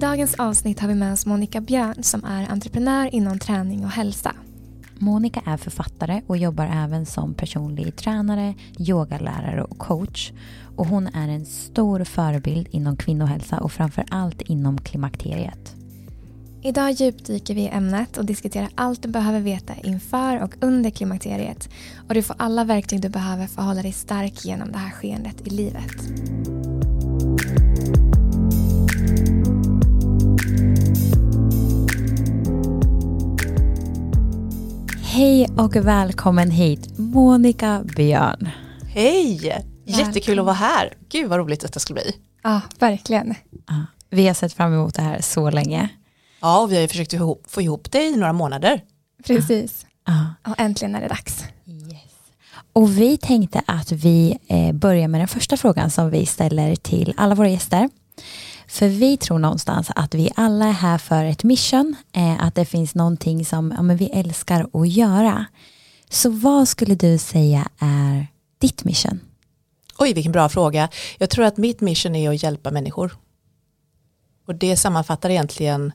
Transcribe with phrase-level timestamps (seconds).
[0.00, 4.34] dagens avsnitt har vi med oss Monica Björn som är entreprenör inom träning och hälsa.
[4.98, 10.32] Monica är författare och jobbar även som personlig tränare, yogalärare och coach.
[10.76, 15.74] Och hon är en stor förebild inom kvinnohälsa och framför allt inom klimakteriet.
[16.62, 21.68] Idag djupdyker vi i ämnet och diskuterar allt du behöver veta inför och under klimakteriet.
[22.08, 24.90] Och du får alla verktyg du behöver för att hålla dig stark genom det här
[24.90, 25.96] skeendet i livet.
[35.12, 38.48] Hej och välkommen hit Monica Björn.
[38.94, 39.64] Hej!
[39.84, 40.94] Jättekul att vara här.
[41.08, 42.16] Gud vad roligt detta ska bli.
[42.42, 43.34] Ja, verkligen.
[43.66, 45.88] Ja, vi har sett fram emot det här så länge.
[46.40, 47.14] Ja, och vi har ju försökt
[47.48, 48.84] få ihop det i några månader.
[49.26, 49.86] Precis.
[50.06, 50.34] Ja.
[50.52, 51.44] Och äntligen är det dags.
[51.66, 52.12] Yes.
[52.72, 57.14] Och vi tänkte att vi eh, börjar med den första frågan som vi ställer till
[57.16, 57.88] alla våra gäster.
[58.70, 62.64] För vi tror någonstans att vi alla är här för ett mission, eh, att det
[62.64, 65.44] finns någonting som ja, men vi älskar att göra.
[66.08, 68.26] Så vad skulle du säga är
[68.58, 69.20] ditt mission?
[69.98, 70.88] Oj, vilken bra fråga.
[71.18, 73.16] Jag tror att mitt mission är att hjälpa människor.
[74.46, 75.92] Och det sammanfattar egentligen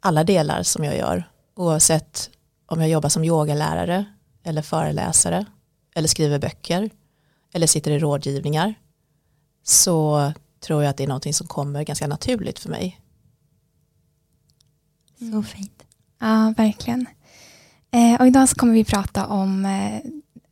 [0.00, 1.30] alla delar som jag gör.
[1.56, 2.30] Oavsett
[2.66, 4.04] om jag jobbar som yogalärare
[4.44, 5.44] eller föreläsare
[5.94, 6.90] eller skriver böcker
[7.54, 8.74] eller sitter i rådgivningar
[9.62, 10.32] så
[10.66, 13.00] tror jag att det är någonting som kommer ganska naturligt för mig.
[15.32, 15.82] Så fint.
[16.18, 17.06] Ja, verkligen.
[17.90, 20.00] Eh, och idag så kommer vi prata om eh,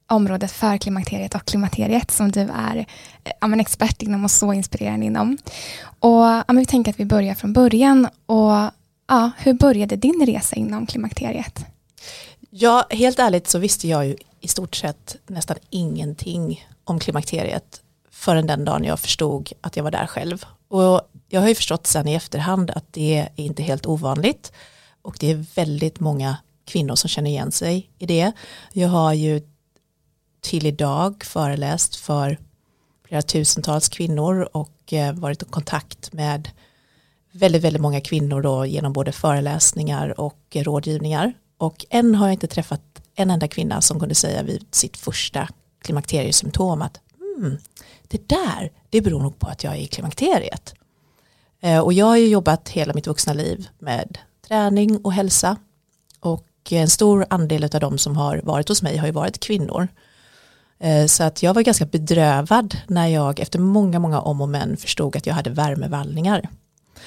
[0.07, 2.77] området för klimakteriet och klimakteriet som du är
[3.25, 5.39] eh, ja, men expert inom och så inspirerande inom.
[5.98, 8.09] Och ja, men vi tänker att vi börjar från början.
[8.27, 8.70] Och
[9.07, 11.65] ja, Hur började din resa inom klimakteriet?
[12.51, 17.84] Ja, helt ärligt så visste jag ju i stort sett nästan ingenting om klimakteriet
[18.25, 20.44] förrän den dagen jag förstod att jag var där själv.
[20.69, 24.53] Och jag har ju förstått sen i efterhand att det är inte helt ovanligt
[25.03, 28.33] och det är väldigt många kvinnor som känner igen sig i det.
[28.73, 29.40] Jag har ju
[30.40, 32.39] till idag föreläst för
[33.08, 36.48] flera tusentals kvinnor och eh, varit i kontakt med
[37.33, 41.33] väldigt, väldigt många kvinnor då genom både föreläsningar och rådgivningar.
[41.58, 45.48] Och än har jag inte träffat en enda kvinna som kunde säga vid sitt första
[45.83, 47.01] klimakteriesymptom att
[47.39, 47.58] mm,
[48.09, 50.75] det där, det beror nog på att jag är i klimakteriet.
[51.61, 55.57] Eh, och jag har ju jobbat hela mitt vuxna liv med träning och hälsa.
[56.20, 59.89] Och en stor andel av de som har varit hos mig har ju varit kvinnor.
[60.79, 64.77] Eh, så att jag var ganska bedrövad när jag efter många, många om och men
[64.77, 66.48] förstod att jag hade värmevallningar.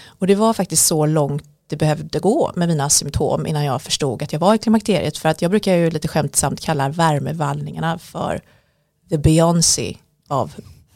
[0.05, 4.23] Och det var faktiskt så långt det behövde gå med mina symptom innan jag förstod
[4.23, 5.17] att jag var i klimakteriet.
[5.17, 8.41] För att jag brukar ju lite skämtsamt kalla värmevallningarna för
[9.09, 9.97] the Beyoncé
[10.27, 10.53] av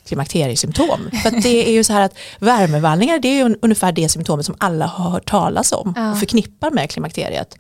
[0.07, 1.09] klimakteriesymptom.
[1.23, 4.56] För det är ju så här att värmevallningar det är ju ungefär det symptomet som
[4.57, 7.57] alla har hört talas om och förknippar med klimakteriet.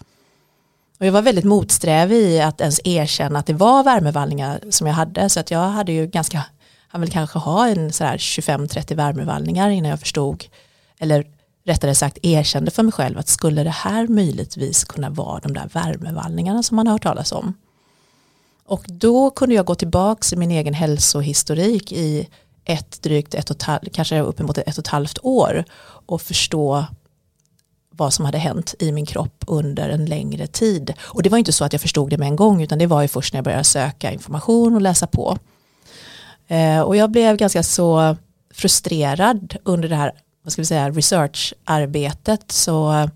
[0.99, 4.93] Och jag var väldigt motsträvig i att ens erkänna att det var värmevallningar som jag
[4.93, 5.29] hade.
[5.29, 6.45] Så att jag hade ju ganska,
[6.87, 10.45] han vill kanske ha en sådär 25-30 värmevallningar innan jag förstod,
[10.99, 11.25] eller
[11.65, 15.69] rättare sagt erkände för mig själv att skulle det här möjligtvis kunna vara de där
[15.73, 17.53] värmevallningarna som man har hört talas om.
[18.71, 22.27] Och då kunde jag gå tillbaka i min egen hälsohistorik i
[22.65, 25.63] ett drygt ett och ett halvt, kanske uppemot ett och ett halvt år
[26.05, 26.85] och förstå
[27.89, 30.93] vad som hade hänt i min kropp under en längre tid.
[31.01, 33.01] Och det var inte så att jag förstod det med en gång utan det var
[33.01, 35.37] ju först när jag började söka information och läsa på.
[36.47, 38.17] Eh, och jag blev ganska så
[38.53, 40.11] frustrerad under det här
[40.43, 43.09] vad ska vi säga, researcharbetet så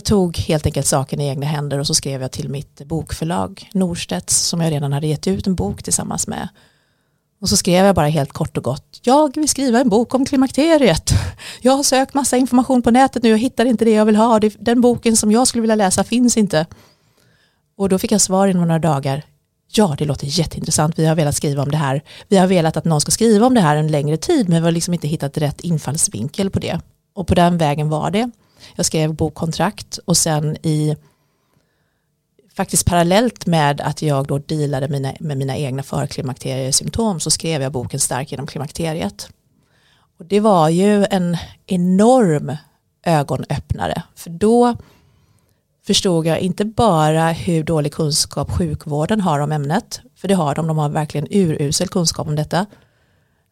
[0.00, 3.70] jag tog helt enkelt saken i egna händer och så skrev jag till mitt bokförlag
[3.72, 6.48] Norstedts som jag redan hade gett ut en bok tillsammans med.
[7.40, 10.24] Och så skrev jag bara helt kort och gott, jag vill skriva en bok om
[10.24, 11.10] klimakteriet.
[11.60, 14.40] Jag har sökt massa information på nätet nu och hittar inte det jag vill ha.
[14.58, 16.66] Den boken som jag skulle vilja läsa finns inte.
[17.76, 19.22] Och då fick jag svar inom några dagar.
[19.72, 20.98] Ja, det låter jätteintressant.
[20.98, 22.02] Vi har velat skriva om det här.
[22.28, 24.64] Vi har velat att någon ska skriva om det här en längre tid, men vi
[24.64, 26.80] har liksom inte hittat rätt infallsvinkel på det.
[27.14, 28.30] Och på den vägen var det.
[28.76, 30.96] Jag skrev bokkontrakt och sen i
[32.56, 37.72] faktiskt parallellt med att jag då dealade mina, med mina egna förklimakteriesymptom så skrev jag
[37.72, 39.28] boken Stark genom klimakteriet.
[40.18, 41.36] Och det var ju en
[41.66, 42.56] enorm
[43.02, 44.76] ögonöppnare för då
[45.86, 50.66] förstod jag inte bara hur dålig kunskap sjukvården har om ämnet, för det har de,
[50.66, 52.66] de har verkligen urusel kunskap om detta.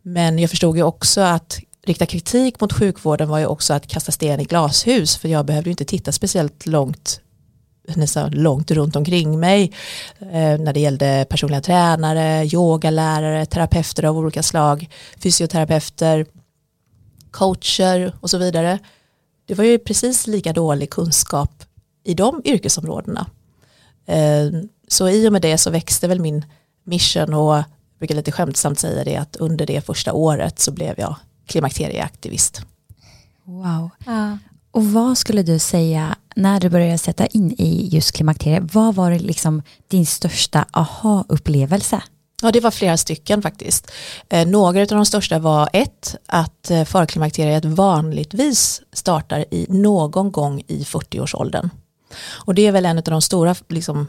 [0.02, 1.58] Men jag förstod ju också att
[1.88, 5.70] rikta kritik mot sjukvården var ju också att kasta sten i glashus, för jag behövde
[5.70, 7.20] ju inte titta speciellt långt
[7.96, 9.73] nästan långt runt omkring mig
[10.20, 16.26] eh, när det gällde personliga tränare, yogalärare, terapeuter av olika slag, fysioterapeuter,
[17.31, 18.79] coacher och så vidare
[19.46, 21.64] det var ju precis lika dålig kunskap
[22.05, 23.26] i de yrkesområdena.
[24.06, 24.46] Eh,
[24.88, 26.44] så i och med det så växte väl min
[26.85, 27.64] mission och jag
[27.99, 31.17] brukar lite skämtsamt säga det att under det första året så blev jag
[31.48, 32.62] klimakterieaktivist.
[33.44, 33.90] Wow.
[34.06, 34.38] Ja.
[34.70, 39.10] Och vad skulle du säga när du började sätta in i just klimakteriet, vad var
[39.10, 42.02] det liksom din största aha-upplevelse?
[42.42, 43.90] Ja, det var flera stycken faktiskt.
[44.28, 50.62] Eh, några av de största var ett, att eh, förklimakteriet vanligtvis startar i någon gång
[50.66, 51.70] i 40-årsåldern.
[52.28, 54.06] Och det är väl en av de stora liksom,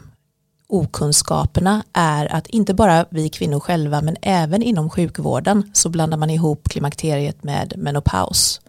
[0.70, 6.30] okunskaperna är att inte bara vi kvinnor själva men även inom sjukvården så blandar man
[6.30, 8.60] ihop klimakteriet med menopaus.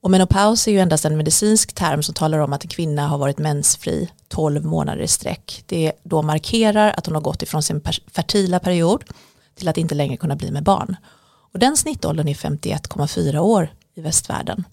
[0.00, 3.18] Och menopaus är ju endast en medicinsk term som talar om att en kvinna har
[3.18, 5.62] varit mensfri 12 månader i sträck.
[5.66, 7.82] Det då markerar att hon har gått ifrån sin
[8.12, 9.04] fertila period
[9.54, 10.96] till att inte längre kunna bli med barn.
[11.52, 14.64] Och den snittåldern är 51,4 år i västvärlden.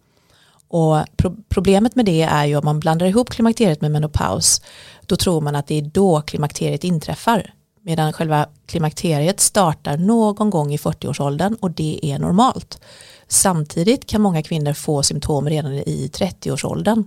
[0.67, 4.61] Och pro problemet med det är ju om man blandar ihop klimakteriet med menopaus
[5.07, 10.73] då tror man att det är då klimakteriet inträffar medan själva klimakteriet startar någon gång
[10.73, 12.81] i 40-årsåldern och det är normalt.
[13.27, 17.03] Samtidigt kan många kvinnor få symptom redan i 30-årsåldern.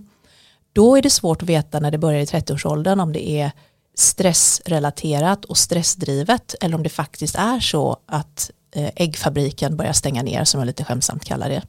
[0.73, 3.51] Då är det svårt att veta när det börjar i 30-årsåldern om det är
[3.95, 10.43] stressrelaterat och stressdrivet eller om det faktiskt är så att eh, äggfabriken börjar stänga ner
[10.43, 11.63] som jag lite skämsamt kallar det.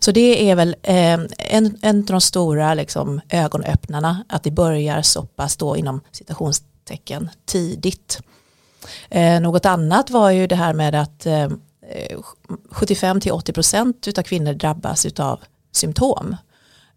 [0.00, 5.02] Så det är väl eh, en, en av de stora liksom, ögonöppnarna att det börjar
[5.02, 8.20] så pass då inom citationstecken tidigt.
[9.10, 11.26] Eh, något annat var ju det här med att
[12.70, 15.40] 75 80% av kvinnor drabbas av
[15.72, 16.36] symptom.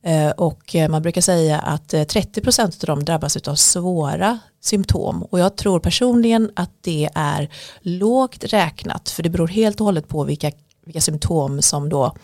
[0.05, 5.23] Eh, och eh, man brukar säga att eh, 30% av dem drabbas av svåra symptom
[5.23, 7.49] och jag tror personligen att det är
[7.81, 10.51] lågt räknat för det beror helt och hållet på vilka,
[10.85, 12.15] vilka symptom som då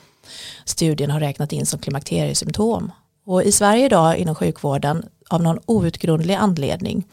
[0.65, 2.91] studien har räknat in som klimakteriesymptom.
[3.25, 7.07] Och i Sverige idag inom sjukvården av någon outgrundlig anledning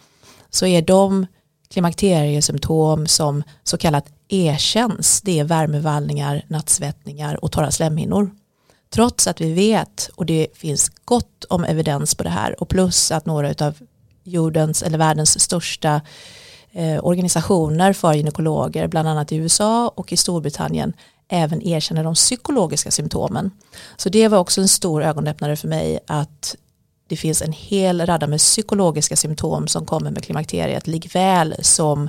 [0.51, 1.27] så är de
[1.71, 8.31] klimakteriesymptom som så kallat erkänns, det är värmevallningar, nattsvettningar och torra slemhinnor.
[8.91, 13.11] Trots att vi vet och det finns gott om evidens på det här och plus
[13.11, 13.75] att några av
[14.25, 16.01] jordens eller världens största
[16.73, 20.93] eh, organisationer för gynekologer, bland annat i USA och i Storbritannien,
[21.29, 23.51] även erkänner de psykologiska symptomen.
[23.97, 26.57] Så det var också en stor ögonöppnare för mig att
[27.09, 32.09] det finns en hel radda med psykologiska symptom som kommer med klimakteriet likväl som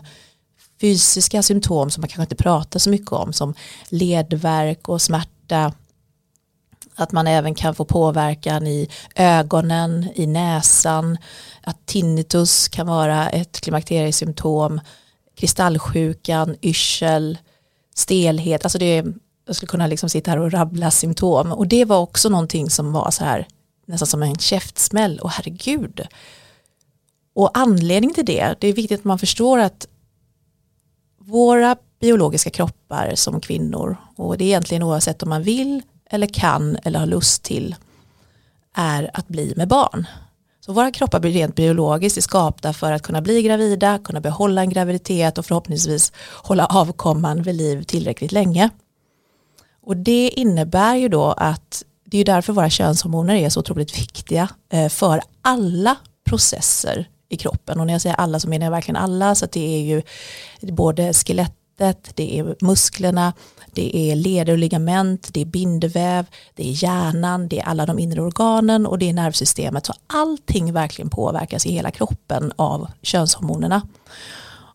[0.81, 3.53] fysiska symptom som man kanske inte pratar så mycket om som
[3.89, 5.73] ledvärk och smärta.
[6.95, 11.17] Att man även kan få påverkan i ögonen, i näsan,
[11.61, 14.81] att tinnitus kan vara ett klimakteriesymptom,
[15.35, 17.37] kristallsjukan, yrsel,
[17.95, 19.05] stelhet, alltså det,
[19.45, 22.91] jag skulle kunna liksom sitta här och rabbla symptom och det var också någonting som
[22.91, 23.47] var så här
[23.85, 26.07] nästan som en käftsmäll och herregud.
[27.33, 29.87] Och anledning till det, det är viktigt att man förstår att
[31.17, 36.77] våra biologiska kroppar som kvinnor och det är egentligen oavsett om man vill eller kan
[36.83, 37.75] eller har lust till
[38.73, 40.07] är att bli med barn.
[40.69, 44.69] Så våra kroppar blir rent biologiskt skapta för att kunna bli gravida, kunna behålla en
[44.69, 46.11] graviditet och förhoppningsvis
[46.43, 48.69] hålla avkomman vid liv tillräckligt länge.
[49.81, 54.49] Och det innebär ju då att det är därför våra könshormoner är så otroligt viktiga
[54.73, 55.95] eh, för alla
[56.29, 59.51] processer i kroppen och när jag säger alla så menar jag verkligen alla så att
[59.51, 60.01] det är ju
[60.61, 63.33] både skelett fettet, det är musklerna,
[63.73, 67.99] det är leder och ligament, det är bindväv, det är hjärnan, det är alla de
[67.99, 69.85] inre organen och det är nervsystemet.
[69.85, 73.81] Så allting verkligen påverkas i hela kroppen av könshormonerna.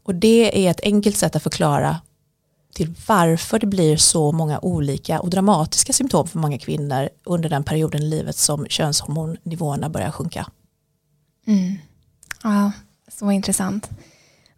[0.02, 2.00] Och det är ett enkelt sätt att förklara
[2.75, 7.64] till varför det blir så många olika och dramatiska symptom för många kvinnor under den
[7.64, 10.46] perioden i livet som könshormonnivåerna börjar sjunka.
[11.46, 11.76] Mm.
[12.42, 12.73] Ja,
[13.12, 13.90] så intressant.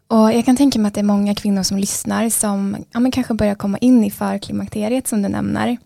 [0.08, 3.12] Och jag kan tänka mig att det är många kvinnor som lyssnar som ja, men
[3.12, 5.76] kanske börjar komma in i förklimakteriet som du nämner.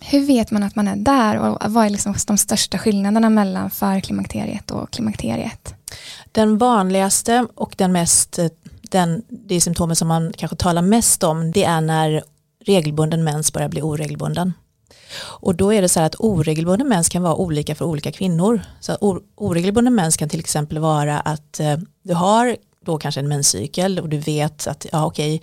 [0.00, 3.70] Hur vet man att man är där och vad är liksom de största skillnaderna mellan
[3.70, 5.74] förklimakteriet och klimakteriet?
[6.32, 8.48] Den vanligaste och den mest, eh,
[8.90, 12.22] den, det symptomet som man kanske talar mest om det är när
[12.64, 14.52] regelbunden mens börjar bli oregelbunden.
[15.24, 18.62] Och då är det så här att oregelbunden mens kan vara olika för olika kvinnor.
[18.80, 23.98] Så oregelbunden mens kan till exempel vara att eh, du har då kanske en menscykel
[23.98, 25.42] och du vet att ja, okej,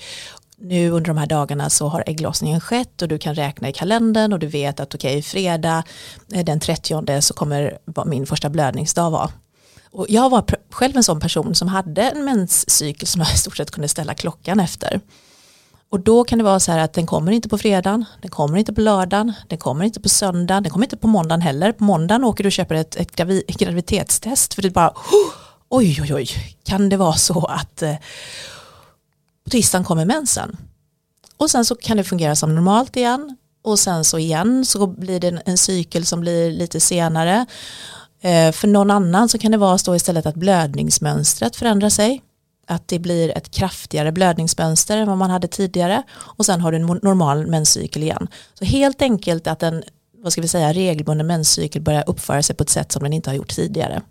[0.57, 4.33] nu under de här dagarna så har ägglossningen skett och du kan räkna i kalendern
[4.33, 5.83] och du vet att okej, fredag
[6.33, 9.29] eh, den 30 så kommer min första blödningsdag vara.
[9.91, 13.57] Och jag var själv en sån person som hade en menscykel som jag i stort
[13.57, 15.01] sett kunde ställa klockan efter.
[15.91, 18.57] Och då kan det vara så här att den kommer inte på fredagen, den kommer
[18.57, 21.71] inte på lördagen, den kommer inte på söndagen, den kommer inte på måndagen heller.
[21.71, 24.93] På måndagen åker du och köper ett, ett gravi, graviditetstest för det är bara
[25.69, 26.27] oj oj oj,
[26.63, 27.95] kan det vara så att eh,
[29.43, 30.57] på tisdagen kommer mensen.
[31.37, 35.19] Och sen så kan det fungera som normalt igen och sen så igen så blir
[35.19, 37.45] det en, en cykel som blir lite senare.
[38.21, 42.21] Eh, för någon annan så kan det vara så istället att blödningsmönstret förändrar sig
[42.67, 46.77] att det blir ett kraftigare blödningsmönster än vad man hade tidigare och sen har du
[46.77, 48.27] en normal menscykel igen.
[48.53, 49.83] Så helt enkelt att en
[50.21, 53.29] vad ska vi säga, regelbunden menscykel börjar uppföra sig på ett sätt som den inte
[53.29, 54.01] har gjort tidigare.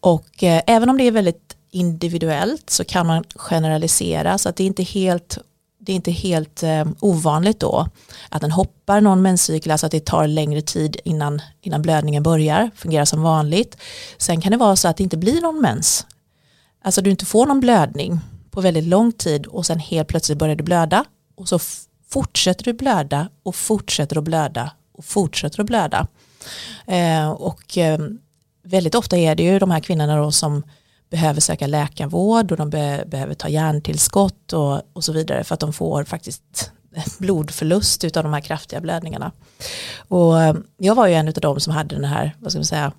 [0.00, 4.62] Och eh, även om det är väldigt individuellt så kan man generalisera så att det
[4.62, 5.38] är inte helt
[5.84, 7.88] det är inte helt eh, ovanligt då
[8.28, 12.70] att den hoppar någon menscykel, alltså att det tar längre tid innan, innan blödningen börjar,
[12.74, 13.76] fungerar som vanligt.
[14.18, 16.06] Sen kan det vara så att det inte blir någon mens
[16.82, 20.56] Alltså du inte får någon blödning på väldigt lång tid och sen helt plötsligt börjar
[20.56, 21.04] du blöda
[21.34, 21.58] och så
[22.08, 26.06] fortsätter du blöda och fortsätter att blöda och fortsätter att blöda.
[26.86, 27.98] Eh, och eh,
[28.62, 30.62] väldigt ofta är det ju de här kvinnorna då som
[31.10, 35.60] behöver söka läkarvård och de be behöver ta järntillskott och, och så vidare för att
[35.60, 36.72] de får faktiskt
[37.18, 39.32] blodförlust av de här kraftiga blödningarna.
[40.08, 42.64] Och eh, jag var ju en av dem som hade den här, vad ska man
[42.64, 42.92] säga,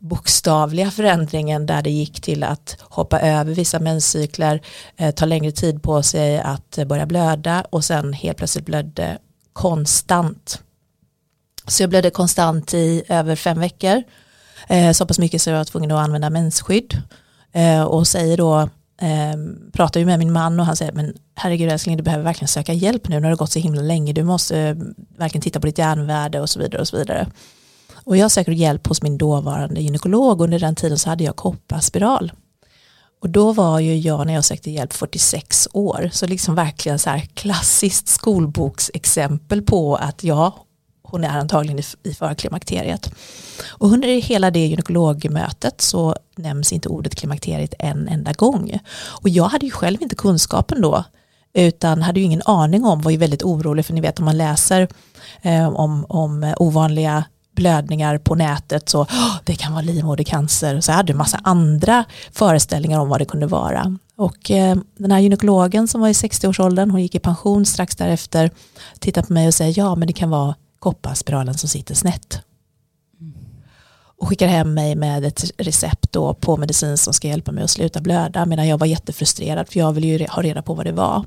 [0.00, 4.60] bokstavliga förändringen där det gick till att hoppa över vissa menscykler,
[4.96, 9.18] eh, ta längre tid på sig att eh, börja blöda och sen helt plötsligt blödde
[9.52, 10.62] konstant.
[11.66, 14.02] Så jag blödde konstant i över fem veckor,
[14.68, 17.02] eh, så pass mycket så jag var tvungen att använda mensskydd
[17.52, 18.68] eh, och säger då
[19.02, 19.36] Eh,
[19.72, 22.72] pratar ju med min man och han säger men herregud älskling du behöver verkligen söka
[22.72, 24.76] hjälp nu när det har gått så himla länge du måste eh,
[25.18, 27.26] verkligen titta på ditt järnvärde och så vidare och så vidare.
[28.04, 30.40] Och jag söker hjälp hos min dåvarande gynekolog.
[30.40, 32.32] Under den tiden så hade jag kopparspiral.
[33.20, 36.10] Och då var ju jag när jag sökte hjälp 46 år.
[36.12, 40.64] Så liksom verkligen så här klassiskt skolboksexempel på att ja,
[41.10, 43.10] hon är antagligen i, i förklimakteriet.
[43.68, 48.78] Och under hela det gynekologmötet så nämns inte ordet klimakteriet en enda gång.
[49.22, 51.04] Och jag hade ju själv inte kunskapen då
[51.52, 54.38] utan hade ju ingen aning om, var ju väldigt orolig för ni vet om man
[54.38, 54.88] läser
[55.42, 57.24] eh, om, om ovanliga
[57.56, 60.80] blödningar på nätet så oh, det kan vara livmodercancer.
[60.80, 63.96] Så jag hade en massa andra föreställningar om vad det kunde vara.
[64.16, 68.50] Och eh, den här gynekologen som var i 60-årsåldern, hon gick i pension strax därefter,
[68.98, 72.40] tittade på mig och säger ja men det kan vara kopparspiralen som sitter snett.
[74.20, 77.70] Och skickar hem mig med ett recept då på medicin som ska hjälpa mig att
[77.70, 80.92] sluta blöda medan jag var jättefrustrerad för jag ville ju ha reda på vad det
[80.92, 81.24] var.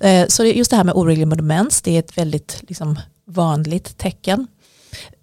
[0.00, 4.46] Eh, så just det här med oregelbunden mens det är ett väldigt liksom, vanligt tecken.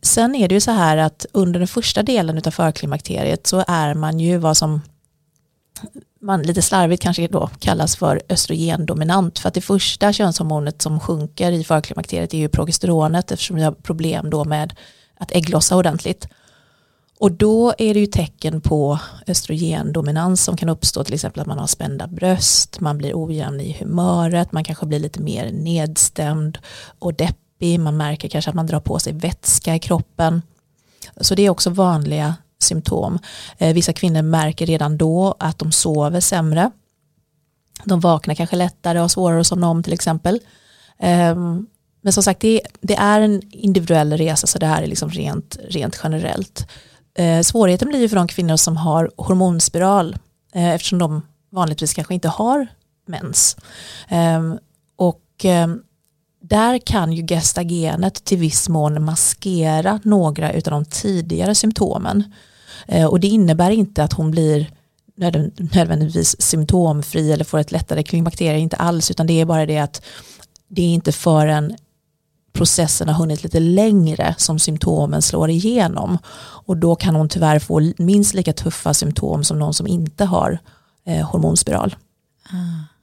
[0.02, 3.94] Sen är det ju så här att under den första delen av förklimakteriet så är
[3.94, 4.82] man ju vad som
[6.22, 11.52] man lite slarvigt kanske då kallas för östrogendominant för att det första könshormonet som sjunker
[11.52, 14.74] i förklimakteriet är ju progesteronet eftersom vi har problem då med
[15.20, 16.28] att ägglossa ordentligt.
[17.20, 21.60] Och då är det ju tecken på östrogendominans som kan uppstå till exempel att man
[21.60, 26.58] har spända bröst, man blir ojämn i humöret, man kanske blir lite mer nedstämd
[27.00, 30.42] och deppig man märker kanske att man drar på sig vätska i kroppen.
[31.22, 33.20] Så det är också vanliga symptom.
[33.58, 36.72] Eh, vissa kvinnor märker redan då att de sover sämre.
[37.84, 40.40] De vaknar kanske lättare och har svårare att somna om till exempel.
[41.00, 41.68] Ehm,
[42.02, 45.58] men som sagt, det, det, är en individuell resa så det här är liksom rent,
[45.70, 46.68] rent generellt.
[47.18, 50.18] Eh, svårigheten blir ju för de kvinnor som har hormonspiral
[50.54, 52.68] eh, eftersom de vanligtvis kanske inte har
[53.08, 53.58] mens.
[54.08, 54.58] Ehm,
[54.96, 55.82] och ehm,
[56.42, 62.24] där kan ju gestagenet till viss mån maskera några av de tidigare symptomen.
[62.88, 64.72] Eh, och det innebär inte att hon blir
[65.74, 70.02] nödvändigtvis symptomfri eller får ett lättare klimakterie, inte alls, utan det är bara det att
[70.68, 71.76] det är inte förrän
[72.54, 76.18] processen har hunnit lite längre som symptomen slår igenom.
[76.40, 80.60] Och då kan hon tyvärr få minst lika tuffa symptom som någon som inte har
[81.06, 81.96] eh, hormonspiral.
[82.44, 82.99] Ah.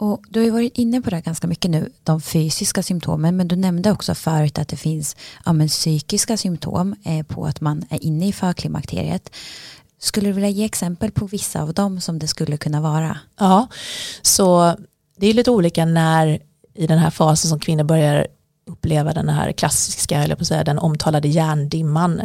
[0.00, 3.48] Och du har ju varit inne på det ganska mycket nu, de fysiska symptomen, men
[3.48, 7.84] du nämnde också förut att det finns ja, men psykiska symptom eh, på att man
[7.90, 9.30] är inne i förklimakteriet.
[9.98, 13.18] Skulle du vilja ge exempel på vissa av dem som det skulle kunna vara?
[13.38, 13.68] Ja,
[14.22, 14.76] så
[15.16, 16.42] det är lite olika när
[16.74, 18.26] i den här fasen som kvinnor börjar
[18.66, 22.22] uppleva den här klassiska, eller på att säga, den omtalade hjärndimman.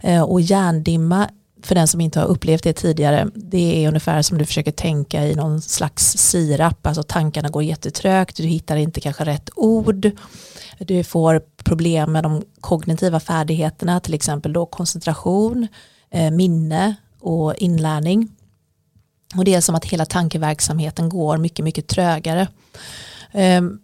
[0.00, 1.28] Eh, och hjärndimma
[1.66, 5.26] för den som inte har upplevt det tidigare, det är ungefär som du försöker tänka
[5.26, 10.10] i någon slags sirap, alltså tankarna går jättetrögt, du hittar inte kanske rätt ord,
[10.78, 15.66] du får problem med de kognitiva färdigheterna, till exempel då koncentration,
[16.10, 18.28] eh, minne och inlärning.
[19.36, 22.48] Och det är som att hela tankeverksamheten går mycket, mycket trögare.
[23.32, 23.78] Ehm,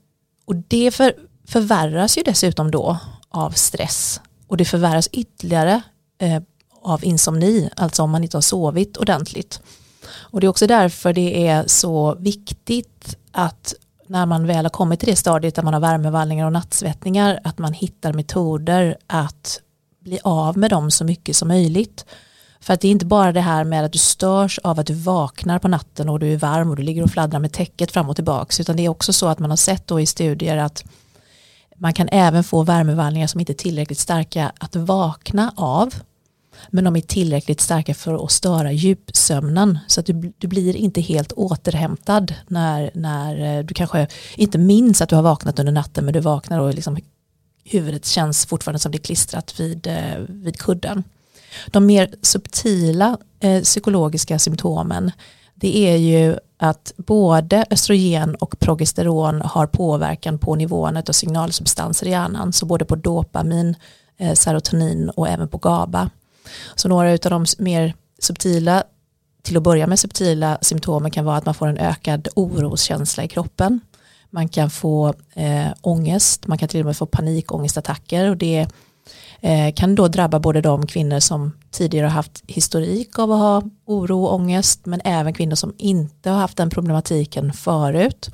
[0.45, 1.15] och det för,
[1.49, 2.99] förvärras ju dessutom då
[3.29, 5.83] av stress och det förvärras ytterligare
[6.19, 6.43] eh,
[6.83, 9.61] av insomni, alltså om man inte har sovit ordentligt.
[10.15, 13.75] Och det är också därför det är så viktigt att
[14.07, 17.59] när man väl har kommit till det stadiet där man har värmevallningar och nattsvettningar att
[17.59, 19.61] man hittar metoder att
[20.01, 22.05] bli av med dem så mycket som möjligt.
[22.61, 24.95] För att det är inte bara det här med att du störs av att du
[24.95, 28.09] vaknar på natten och du är varm och du ligger och fladdrar med täcket fram
[28.09, 30.85] och tillbaks utan det är också så att man har sett då i studier att
[31.77, 35.95] man kan även få värmevallningar som inte är tillräckligt starka att vakna av
[36.71, 41.01] men de är tillräckligt starka för att störa djupsömnen så att du, du blir inte
[41.01, 46.05] helt återhämtad när, när eh, du kanske inte minns att du har vaknat under natten
[46.05, 46.99] men du vaknar och liksom
[47.65, 51.05] huvudet känns fortfarande som det är klistrat vid, eh, vid kudden.
[51.67, 55.13] De mer subtila eh, psykologiska symptomen
[55.55, 62.11] det är ju att både östrogen och progesteron har påverkan på nivån av signalsubstanser i
[62.11, 63.75] hjärnan, så både på dopamin,
[64.19, 66.11] eh, serotonin och även på GABA.
[66.75, 68.85] Så några av de mer subtila,
[69.43, 73.29] till att börja med subtila symptomen kan vara att man får en ökad oroskänsla i
[73.29, 73.81] kroppen.
[74.31, 78.67] Man kan få eh, ångest, man kan till och med få panikångestattacker och det
[79.41, 83.63] eh, kan då drabba både de kvinnor som tidigare har haft historik av att ha
[83.87, 88.31] oro och ångest men även kvinnor som inte har haft den problematiken förut.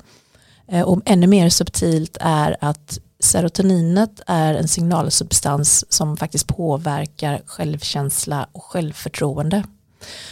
[0.67, 8.47] Eh, och ännu mer subtilt är att serotoninet är en signalsubstans som faktiskt påverkar självkänsla
[8.51, 9.63] och självförtroende.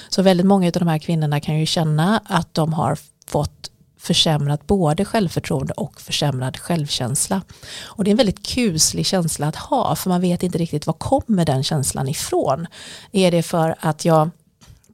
[0.10, 4.68] Så väldigt många av de här kvinnorna kan ju känna att de har fått försämrat
[4.68, 7.42] både självförtroende och försämrad självkänsla.
[7.84, 10.94] Och det är en väldigt kuslig känsla att ha för man vet inte riktigt var
[10.94, 12.68] kommer den känslan ifrån.
[13.12, 14.30] Är det för att jag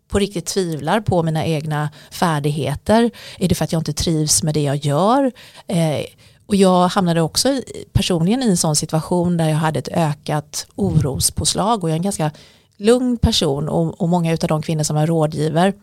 [0.07, 3.11] på riktigt tvivlar på mina egna färdigheter?
[3.39, 5.31] Är det för att jag inte trivs med det jag gör?
[5.67, 6.05] Eh,
[6.45, 11.83] och jag hamnade också personligen i en sån situation där jag hade ett ökat orospåslag
[11.83, 12.31] och jag är en ganska
[12.77, 15.73] lugn person och, och många av de kvinnor som är rådgivare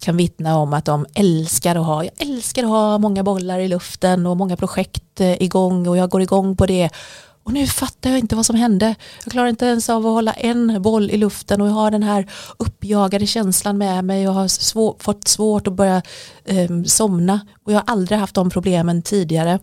[0.00, 3.68] kan vittna om att de älskar att ha, jag älskar att ha många bollar i
[3.68, 6.90] luften och många projekt eh, igång och jag går igång på det.
[7.42, 8.94] Och nu fattar jag inte vad som hände.
[9.24, 12.02] Jag klarar inte ens av att hålla en boll i luften och jag har den
[12.02, 16.02] här uppjagade känslan med mig och har svår, fått svårt att börja
[16.44, 17.40] eh, somna.
[17.64, 19.58] Och jag har aldrig haft de problemen tidigare.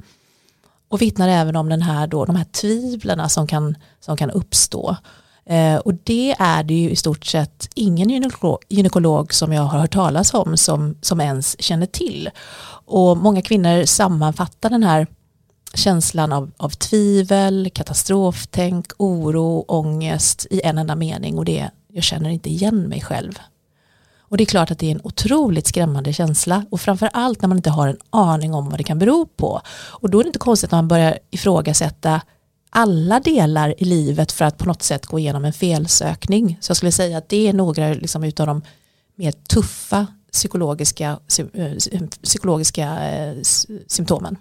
[0.94, 4.98] Och vittnar även om den här då, de här tvivlarna som kan, som kan uppstå.
[5.46, 9.80] Eh, och det är det ju i stort sett ingen gynekolog, gynekolog som jag har
[9.80, 12.30] hört talas om som, som ens känner till.
[12.86, 15.08] Och många kvinnor sammanfattar den här
[15.74, 22.04] känslan av, av tvivel, katastroftänk, oro, ångest i en enda mening och det är jag
[22.04, 23.40] känner inte igen mig själv.
[24.34, 27.48] Och det är klart att det är en otroligt skrämmande känsla och framför allt när
[27.50, 29.62] man inte har en aning om vad det kan bero på.
[29.76, 32.22] Och då är det inte konstigt att man börjar ifrågasätta
[32.70, 36.58] alla delar i livet för att på något sätt gå igenom en felsökning.
[36.62, 38.62] Så jag skulle säga att det är några liksom utav de
[39.16, 41.20] mer tuffa psykologiska,
[41.54, 41.72] eh,
[42.24, 43.34] psykologiska eh,
[43.88, 44.38] symptomen.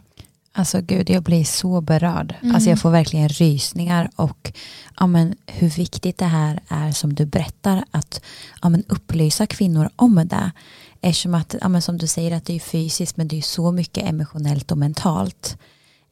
[0.54, 2.34] Alltså gud, jag blir så berörd.
[2.42, 2.54] Mm.
[2.54, 4.52] Alltså jag får verkligen rysningar och
[4.98, 8.22] ja, men, hur viktigt det här är som du berättar att
[8.62, 10.52] ja, men, upplysa kvinnor om det.
[11.00, 13.72] Eftersom att, ja, men, som du säger att det är fysiskt men det är så
[13.72, 15.58] mycket emotionellt och mentalt.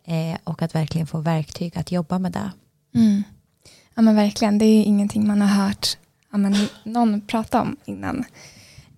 [0.07, 2.51] Eh, och att verkligen få verktyg att jobba med det.
[2.95, 3.23] Mm.
[3.95, 5.97] Ja men verkligen, det är ingenting man har hört
[6.33, 8.25] ja, men, någon prata om innan.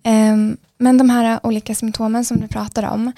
[0.03, 0.37] Eh,
[0.77, 3.11] men de här olika symptomen som du pratar om,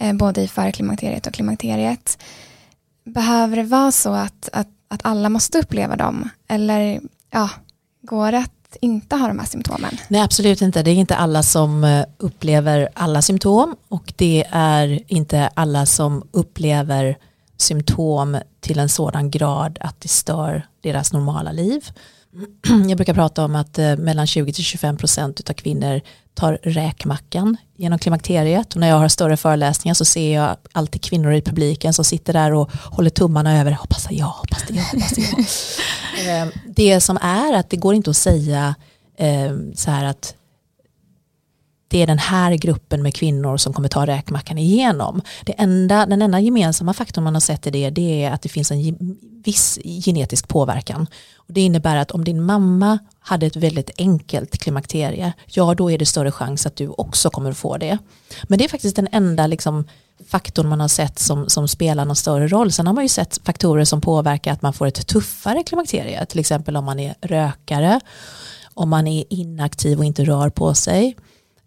[0.00, 2.18] Eh, både i förklimakteriet och klimakteriet,
[3.04, 6.28] behöver det vara så att, att, att alla måste uppleva dem?
[6.48, 7.50] Eller ja,
[8.02, 9.96] går det att inte ha de här symptomen?
[10.08, 10.82] Nej, absolut inte.
[10.82, 16.22] Det är inte alla som eh, upplever alla symptom och det är inte alla som
[16.30, 17.16] upplever
[17.56, 21.90] symptom till en sådan grad att det stör deras normala liv.
[22.88, 26.00] Jag brukar prata om att eh, mellan 20-25% av kvinnor
[26.34, 31.32] tar räkmackan genom klimakteriet och när jag har större föreläsningar så ser jag alltid kvinnor
[31.32, 35.10] i publiken som sitter där och håller tummarna över, hoppas jag, hoppas det, jag, hoppas
[35.10, 35.44] det, jag.
[36.26, 38.74] Eh, det som är att det går inte att säga
[39.18, 40.34] eh, så här att
[41.94, 45.22] det är den här gruppen med kvinnor som kommer ta räkmackan igenom.
[45.44, 48.48] Det enda, den enda gemensamma faktorn man har sett i det, det är att det
[48.48, 48.96] finns en
[49.44, 51.06] viss genetisk påverkan.
[51.36, 55.98] Och det innebär att om din mamma hade ett väldigt enkelt klimakterie, ja då är
[55.98, 57.98] det större chans att du också kommer få det.
[58.42, 59.84] Men det är faktiskt den enda liksom,
[60.28, 62.72] faktorn man har sett som, som spelar någon större roll.
[62.72, 66.40] Sen har man ju sett faktorer som påverkar att man får ett tuffare klimakterie, till
[66.40, 68.00] exempel om man är rökare,
[68.74, 71.16] om man är inaktiv och inte rör på sig,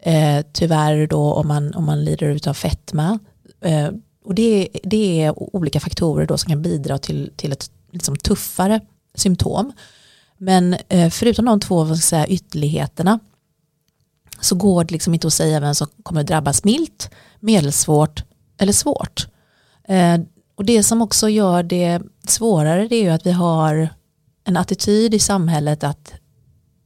[0.07, 3.19] Eh, tyvärr då om man, om man lider av fetma.
[3.61, 3.89] Eh,
[4.25, 8.81] och det, det är olika faktorer då som kan bidra till, till ett liksom tuffare
[9.15, 9.73] symptom.
[10.37, 13.19] Men eh, förutom de två vad ska säga, ytterligheterna
[14.41, 18.23] så går det liksom inte att säga vem som kommer drabbas milt, medelsvårt
[18.57, 19.27] eller svårt.
[19.87, 20.19] Eh,
[20.55, 23.89] och det som också gör det svårare det är ju att vi har
[24.43, 26.13] en attityd i samhället att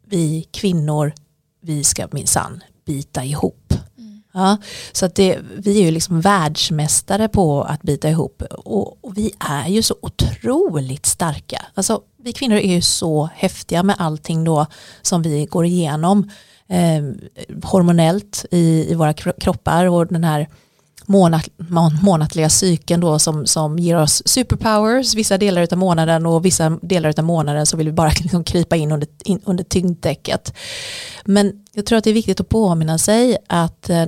[0.06, 1.14] vi kvinnor,
[1.62, 3.74] vi ska minsann bita ihop.
[3.98, 4.22] Mm.
[4.34, 4.58] Ja,
[4.92, 9.32] så att det, vi är ju liksom världsmästare på att bita ihop och, och, vi
[9.40, 11.66] är ju så otroligt starka.
[11.74, 14.66] Alltså, vi kvinnor är ju så häftiga med allting då
[15.02, 16.30] som vi går igenom
[16.68, 17.04] eh,
[17.64, 20.48] hormonellt i, i våra kroppar och den här
[21.06, 21.50] månat,
[22.04, 27.14] månatliga cykeln då som, som ger oss superpowers vissa delar av månaden och vissa delar
[27.18, 30.54] av månaden så vill vi bara liksom krypa in under, in under tyngddäcket.
[31.26, 34.06] Men jag tror att det är viktigt att påminna sig att eh,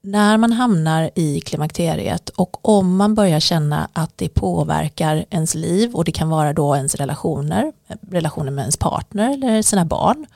[0.00, 5.94] när man hamnar i klimakteriet och om man börjar känna att det påverkar ens liv
[5.94, 7.72] och det kan vara då ens relationer,
[8.10, 10.26] relationer med ens partner eller sina barn.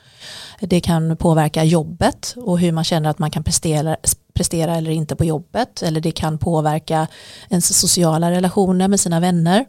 [0.60, 3.96] Det kan påverka jobbet och hur man känner att man kan prestera,
[4.34, 7.06] prestera eller inte på jobbet eller det kan påverka
[7.48, 9.64] ens sociala relationer med sina vänner.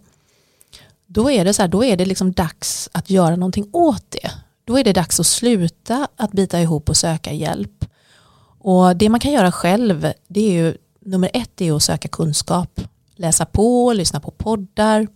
[1.08, 4.32] Då är det så här, då är det liksom dags att göra någonting åt det.
[4.66, 7.86] Då är det dags att sluta att bita ihop och söka hjälp.
[8.64, 12.82] Och det man kan göra själv, det är ju nummer ett är att söka kunskap.
[13.16, 15.08] Läsa på, lyssna på poddar,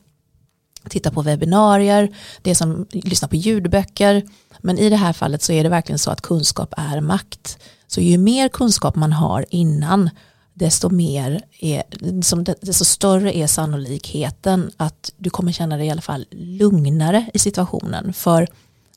[0.90, 4.24] titta på webbinarier, det som lyssna på ljudböcker.
[4.60, 7.60] Men i det här fallet så är det verkligen så att kunskap är makt.
[7.88, 10.10] Så ju mer kunskap man har innan
[10.54, 16.02] desto, mer är, liksom, desto större är sannolikheten att du kommer känna dig i alla
[16.02, 18.14] fall lugnare i situationen.
[18.14, 18.48] För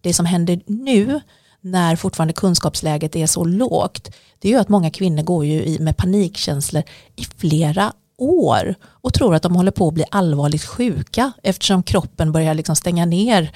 [0.00, 1.20] det som händer nu
[1.60, 5.96] när fortfarande kunskapsläget är så lågt det är ju att många kvinnor går ju med
[5.96, 6.82] panikkänslor
[7.16, 12.32] i flera år och tror att de håller på att bli allvarligt sjuka eftersom kroppen
[12.32, 13.52] börjar liksom stänga ner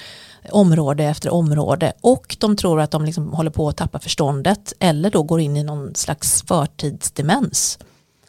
[0.51, 5.11] område efter område och de tror att de liksom håller på att tappa förståndet eller
[5.11, 7.79] då går in i någon slags förtidsdemens.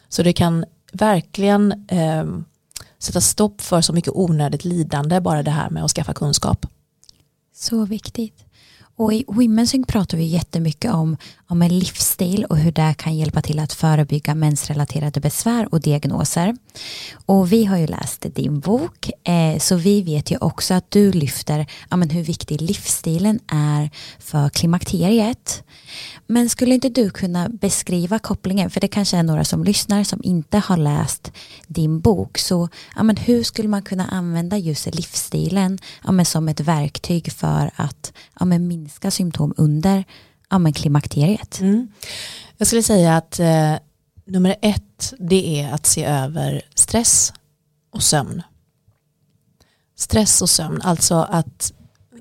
[0.08, 2.24] Så det kan verkligen eh,
[2.98, 6.66] sätta stopp för så mycket onödigt lidande bara det här med att skaffa kunskap.
[7.54, 8.45] Så viktigt.
[8.96, 11.16] Och i Womensync pratar vi jättemycket om,
[11.48, 16.56] om en livsstil och hur det kan hjälpa till att förebygga mensrelaterade besvär och diagnoser.
[17.26, 21.12] Och vi har ju läst din bok eh, så vi vet ju också att du
[21.12, 25.62] lyfter ja, men hur viktig livsstilen är för klimakteriet.
[26.26, 30.20] Men skulle inte du kunna beskriva kopplingen, för det kanske är några som lyssnar som
[30.24, 31.32] inte har läst
[31.66, 36.48] din bok, så ja, men hur skulle man kunna använda just livsstilen ja, men som
[36.48, 40.04] ett verktyg för att ja, men minska symptom under
[40.50, 41.60] ja, men klimakteriet?
[41.60, 41.88] Mm.
[42.56, 43.74] Jag skulle säga att eh,
[44.24, 47.32] nummer ett det är att se över stress
[47.92, 48.42] och sömn.
[49.96, 51.72] Stress och sömn, alltså att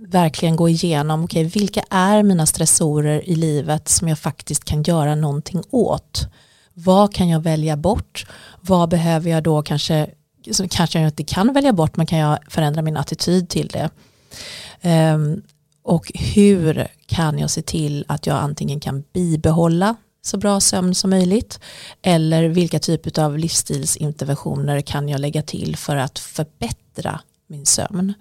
[0.08, 5.16] verkligen gå igenom, okay, vilka är mina stressorer i livet som jag faktiskt kan göra
[5.16, 6.28] någonting åt?
[6.74, 8.26] Vad kan jag välja bort?
[8.62, 10.10] Vad behöver jag då kanske,
[10.52, 13.90] som kanske jag inte kan välja bort, men kan jag förändra min attityd till det?
[15.14, 15.42] Um,
[15.86, 21.10] och hur kan jag se till att jag antingen kan bibehålla så bra sömn som
[21.10, 21.60] möjligt
[22.02, 28.13] eller vilka typer av livsstilsinterventioner kan jag lägga till för att förbättra min sömn.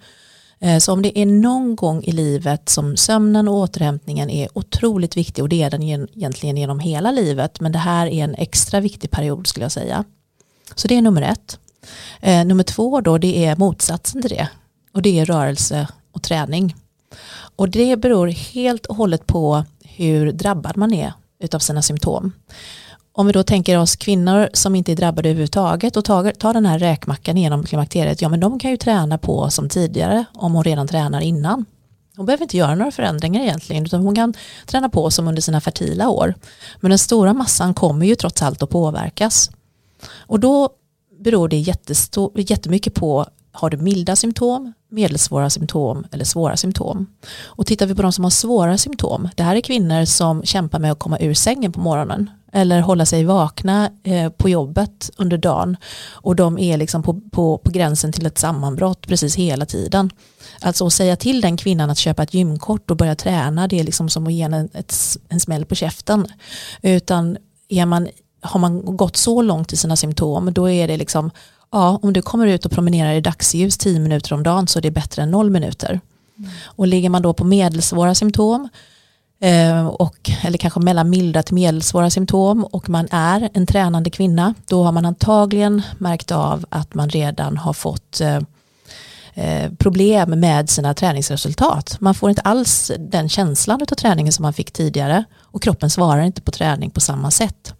[0.59, 5.17] Eh, så om det är någon gång i livet som sömnen och återhämtningen är otroligt
[5.17, 8.79] viktig och det är den egentligen genom hela livet men det här är en extra
[8.79, 10.03] viktig period skulle jag säga.
[10.75, 11.59] Så det är nummer ett.
[12.19, 14.49] Eh, nummer två då det är motsatsen till det
[14.93, 16.75] och det är rörelse och träning.
[17.55, 22.31] Och det beror helt och hållet på hur drabbad man är utav sina symptom.
[23.11, 26.65] Om vi då tänker oss kvinnor som inte är drabbade överhuvudtaget och tar, tar den
[26.65, 30.63] här räkmackan genom klimakteriet, ja men de kan ju träna på som tidigare om hon
[30.63, 31.65] redan tränar innan.
[32.17, 34.33] Hon behöver inte göra några förändringar egentligen utan hon kan
[34.65, 36.35] träna på som under sina fertila år.
[36.79, 39.51] Men den stora massan kommer ju trots allt att påverkas.
[40.17, 40.69] Och då
[41.19, 41.57] beror det
[42.41, 47.07] jättemycket på har du milda symptom, medelsvåra symptom eller svåra symptom.
[47.43, 50.79] Och tittar vi på de som har svåra symptom, det här är kvinnor som kämpar
[50.79, 55.37] med att komma ur sängen på morgonen eller hålla sig vakna eh, på jobbet under
[55.37, 55.77] dagen
[56.11, 60.09] och de är liksom på, på, på gränsen till ett sammanbrott precis hela tiden.
[60.61, 63.83] Alltså att säga till den kvinnan att köpa ett gymkort och börja träna det är
[63.83, 64.95] liksom som att ge en, ett,
[65.29, 66.27] en smäll på käften.
[66.81, 67.37] Utan
[67.69, 68.07] är man,
[68.41, 71.31] har man gått så långt i sina symptom då är det liksom
[71.75, 74.81] ja, om du kommer ut och promenerar i dagsljus tio minuter om dagen så är
[74.81, 75.99] det bättre än noll minuter.
[76.37, 76.51] Mm.
[76.65, 78.69] Och ligger man då på medelsvåra symptom
[79.39, 84.53] eh, och, eller kanske mellan milda till medelsvåra symptom och man är en tränande kvinna,
[84.65, 88.39] då har man antagligen märkt av att man redan har fått eh,
[89.33, 91.97] eh, problem med sina träningsresultat.
[91.99, 96.21] Man får inte alls den känslan av träningen som man fick tidigare och kroppen svarar
[96.21, 97.73] inte på träning på samma sätt.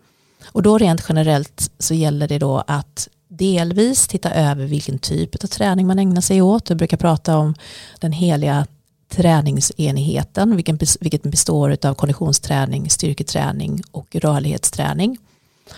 [0.46, 5.48] Och då rent generellt så gäller det då att delvis titta över vilken typ av
[5.48, 6.70] träning man ägnar sig åt.
[6.70, 7.56] Jag brukar prata om
[8.00, 8.66] den heliga
[9.10, 15.18] träningsenheten, vilken, vilket består av konditionsträning, styrketräning och rörlighetsträning.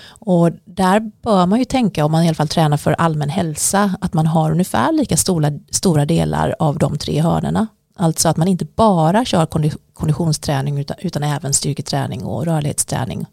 [0.08, 3.92] Och där bör man ju tänka om man i alla fall tränar för allmän hälsa
[4.02, 7.68] att man har ungefär lika stora, stora delar av de tre hörnorna.
[7.96, 9.46] Alltså att man inte bara kör
[9.94, 13.26] konditionsträning utan, utan även styrketräning och rörlighetsträning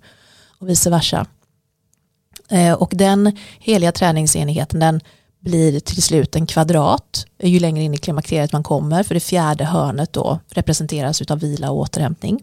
[0.58, 1.26] och vice versa.
[2.50, 5.00] Eh, och den heliga träningsenheten den
[5.40, 9.20] blir till slut en kvadrat eh, ju längre in i klimakteriet man kommer för det
[9.20, 12.40] fjärde hörnet då representeras av vila och återhämtning.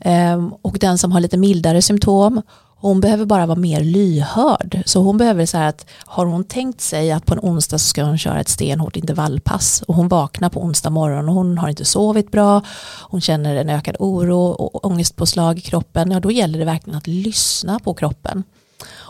[0.00, 2.42] Ehm, och den som har lite mildare symptom
[2.84, 4.82] hon behöver bara vara mer lyhörd.
[4.86, 7.88] Så hon behöver så här att har hon tänkt sig att på en onsdag så
[7.88, 11.68] ska hon köra ett stenhårt intervallpass och hon vaknar på onsdag morgon och hon har
[11.68, 12.62] inte sovit bra,
[13.00, 17.06] hon känner en ökad oro och ångestpåslag i kroppen, ja då gäller det verkligen att
[17.06, 18.42] lyssna på kroppen.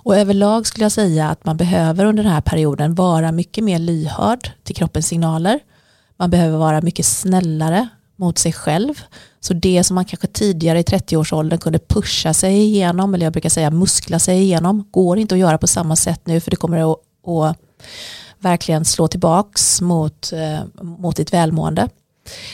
[0.04, 3.78] Och överlag skulle jag säga att man behöver under den här perioden vara mycket mer
[3.78, 5.60] lyhörd till kroppens signaler.
[6.16, 8.94] Man behöver vara mycket snällare mot sig själv.
[9.40, 13.48] Så det som man kanske tidigare i 30-årsåldern kunde pusha sig igenom, eller jag brukar
[13.48, 16.92] säga muskla sig igenom, går inte att göra på samma sätt nu för det kommer
[16.92, 17.56] att, att
[18.38, 21.88] verkligen slå tillbaks mot, eh, mot ditt välmående.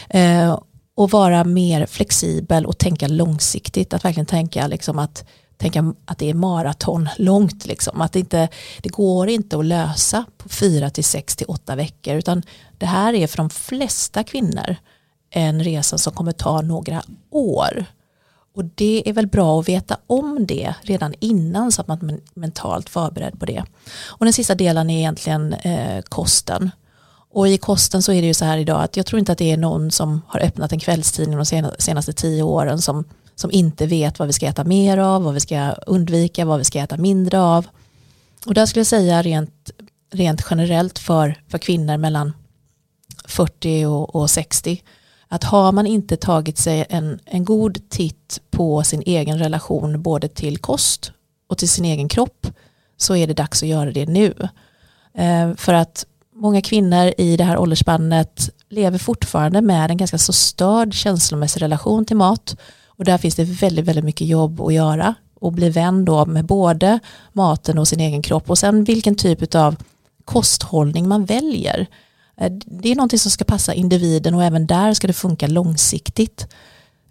[0.09, 0.59] Eh,
[0.95, 5.25] och vara mer flexibel och tänka långsiktigt, att verkligen tänka liksom att
[5.61, 8.01] tänka att det är maraton långt liksom.
[8.01, 8.49] Att det, inte,
[8.83, 12.43] det går inte att lösa på fyra till sex till åtta veckor utan
[12.79, 14.77] det här är för de flesta kvinnor
[15.31, 17.85] en resa som kommer ta några år.
[18.55, 22.19] Och det är väl bra att veta om det redan innan så att man är
[22.35, 23.65] mentalt förberedd på det.
[24.07, 26.71] Och den sista delen är egentligen eh, kosten.
[27.33, 29.39] Och i kosten så är det ju så här idag att jag tror inte att
[29.39, 33.05] det är någon som har öppnat en kvällstidning de senaste tio åren som,
[33.41, 36.65] som inte vet vad vi ska äta mer av, vad vi ska undvika, vad vi
[36.65, 37.67] ska äta mindre av.
[38.47, 39.71] Och där skulle jag säga rent,
[40.13, 42.33] rent generellt för, för kvinnor mellan
[43.25, 44.83] 40 och, och 60
[45.29, 50.29] att har man inte tagit sig en, en god titt på sin egen relation både
[50.29, 51.13] till kost
[51.49, 52.47] och till sin egen kropp
[52.97, 54.35] så är det dags att göra det nu.
[55.15, 60.33] Eh, för att många kvinnor i det här åldersspannet lever fortfarande med en ganska så
[60.33, 62.57] störd känslomässig relation till mat
[63.01, 66.45] och där finns det väldigt, väldigt mycket jobb att göra och bli vän då med
[66.45, 66.99] både
[67.33, 69.77] maten och sin egen kropp och sen vilken typ av
[70.25, 71.87] kosthållning man väljer.
[72.41, 76.47] Eh, det är någonting som ska passa individen och även där ska det funka långsiktigt.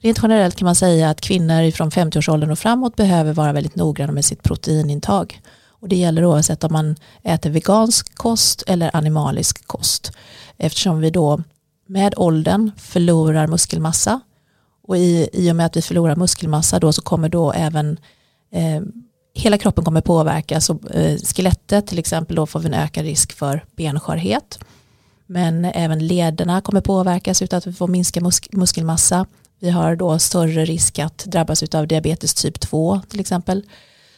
[0.01, 4.13] Rent generellt kan man säga att kvinnor från 50-årsåldern och framåt behöver vara väldigt noggranna
[4.13, 5.41] med sitt proteinintag.
[5.67, 10.11] Och det gäller oavsett om man äter vegansk kost eller animalisk kost.
[10.57, 11.43] Eftersom vi då
[11.87, 14.21] med åldern förlorar muskelmassa
[14.89, 17.97] och i, i och med att vi förlorar muskelmassa då så kommer då även
[18.51, 18.81] eh,
[19.33, 23.33] hela kroppen kommer påverkas och eh, skelettet till exempel då får vi en ökad risk
[23.33, 24.59] för benskörhet
[25.25, 29.25] men även lederna kommer påverkas utav att vi får minska musk muskelmassa.
[29.59, 33.63] Vi har då större risk att drabbas av diabetes typ 2 till exempel.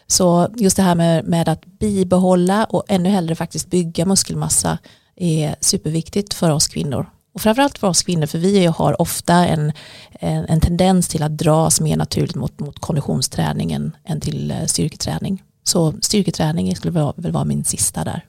[0.07, 4.77] Så just det här med, med att bibehålla och ännu hellre faktiskt bygga muskelmassa
[5.15, 7.09] är superviktigt för oss kvinnor.
[7.33, 9.71] Och framförallt för oss kvinnor, för vi har ofta en,
[10.11, 15.43] en, en tendens till att dras mer naturligt mot, mot konditionsträningen än till eh, styrketräning.
[15.63, 18.25] Så styrketräning skulle väl vara min sista där.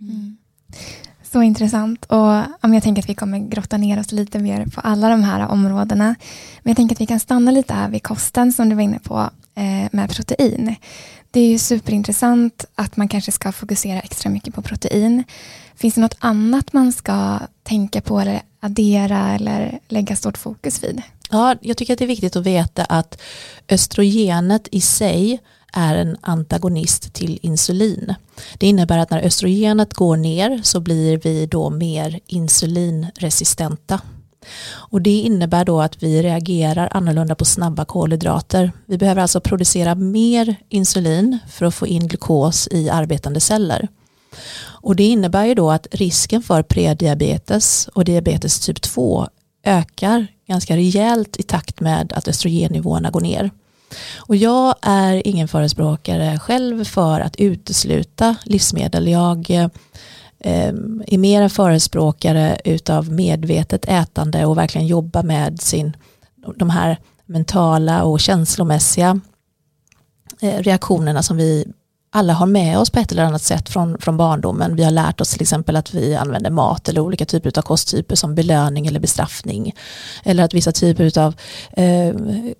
[0.00, 0.36] Mm.
[1.32, 5.08] Så intressant och jag tänker att vi kommer grotta ner oss lite mer på alla
[5.08, 6.14] de här områdena.
[6.62, 8.98] Men jag tänker att vi kan stanna lite här vid kosten som du var inne
[8.98, 10.74] på eh, med protein.
[11.30, 15.24] Det är ju superintressant att man kanske ska fokusera extra mycket på protein.
[15.78, 21.02] Finns det något annat man ska tänka på eller addera eller lägga stort fokus vid?
[21.30, 23.20] Ja, jag tycker att det är viktigt att veta att
[23.68, 25.40] östrogenet i sig
[25.72, 28.14] är en antagonist till insulin.
[28.58, 34.00] Det innebär att när östrogenet går ner så blir vi då mer insulinresistenta.
[34.70, 38.72] Och det innebär då att vi reagerar annorlunda på snabba kolhydrater.
[38.86, 43.88] Vi behöver alltså producera mer insulin för att få in glukos i arbetande celler.
[44.60, 49.28] Och det innebär ju då att risken för prediabetes och diabetes typ 2
[49.64, 53.50] ökar ganska rejält i takt med att östrogennivåerna går ner.
[54.16, 59.08] Och jag är ingen förespråkare själv för att utesluta livsmedel.
[59.08, 59.68] Jag eh,
[61.06, 65.96] är mer en förespråkare utav medvetet ätande och verkligen jobba med sin
[66.56, 69.20] de här mentala och känslomässiga
[70.40, 71.66] eh, reaktionerna som vi
[72.10, 74.76] alla har med oss på ett eller annat sätt från, från barndomen.
[74.76, 78.16] Vi har lärt oss till exempel att vi använder mat eller olika typer av kosttyper
[78.16, 79.74] som belöning eller bestraffning.
[80.24, 81.34] Eller att vissa typer av
[81.72, 82.14] eh,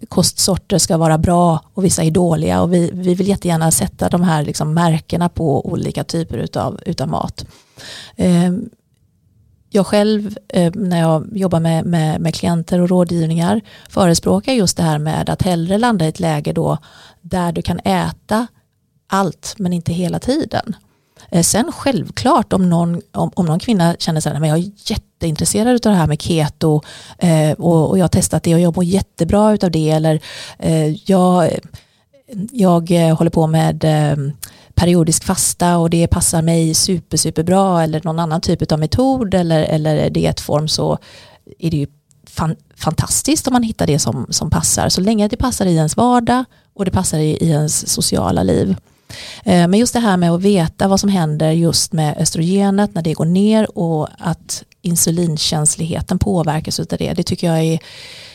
[0.09, 2.63] kostsorter ska vara bra och vissa är dåliga.
[2.63, 7.09] Och vi, vi vill jättegärna sätta de här liksom, märkena på olika typer utav, utav
[7.09, 7.47] mat.
[8.17, 8.53] Eh,
[9.71, 14.83] jag själv eh, när jag jobbar med, med, med, klienter och rådgivningar förespråkar just det
[14.83, 16.79] här med att hellre landa i ett läge då
[17.21, 18.47] där du kan äta
[19.09, 20.77] allt men inte hela tiden.
[21.31, 25.93] Eh, sen självklart om någon, om, om någon kvinna känner sig jag är jätteintresserad av
[25.93, 26.83] det här med keto
[27.19, 30.21] eh, och, och, jag har testat det och jag mår jättebra av det eller
[30.59, 31.51] eh, jag,
[32.53, 34.17] jag eh, håller på med eh,
[34.75, 39.63] periodisk fasta och det passar mig super superbra eller någon annan typ av metod eller,
[39.63, 40.99] eller dietform så
[41.59, 41.87] är det ju
[42.27, 45.97] fan, fantastiskt om man hittar det som, som passar så länge det passar i ens
[45.97, 46.45] vardag
[46.75, 48.77] och det passar i, i ens sociala liv.
[49.45, 53.03] Eh, men just det här med att veta vad som händer just med östrogenet när
[53.03, 57.79] det går ner och att insulinkänsligheten påverkas av det, det tycker jag är,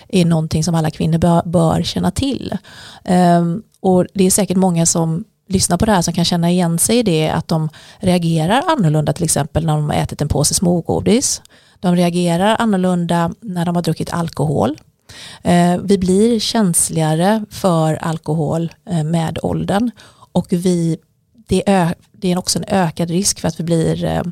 [0.08, 2.58] är någonting som alla kvinnor bör, bör känna till.
[3.04, 6.80] Ehm, och det är säkert många som lyssnar på det här som kan känna igen
[6.80, 10.54] sig i det att de reagerar annorlunda till exempel när de har ätit en påse
[10.54, 11.42] smågodis.
[11.80, 14.78] De reagerar annorlunda när de har druckit alkohol.
[15.44, 19.92] Ehm, vi blir känsligare för alkohol eh, med åldern
[20.34, 20.98] och vi,
[21.48, 24.24] det, är, det är också en ökad risk för att vi blir eh,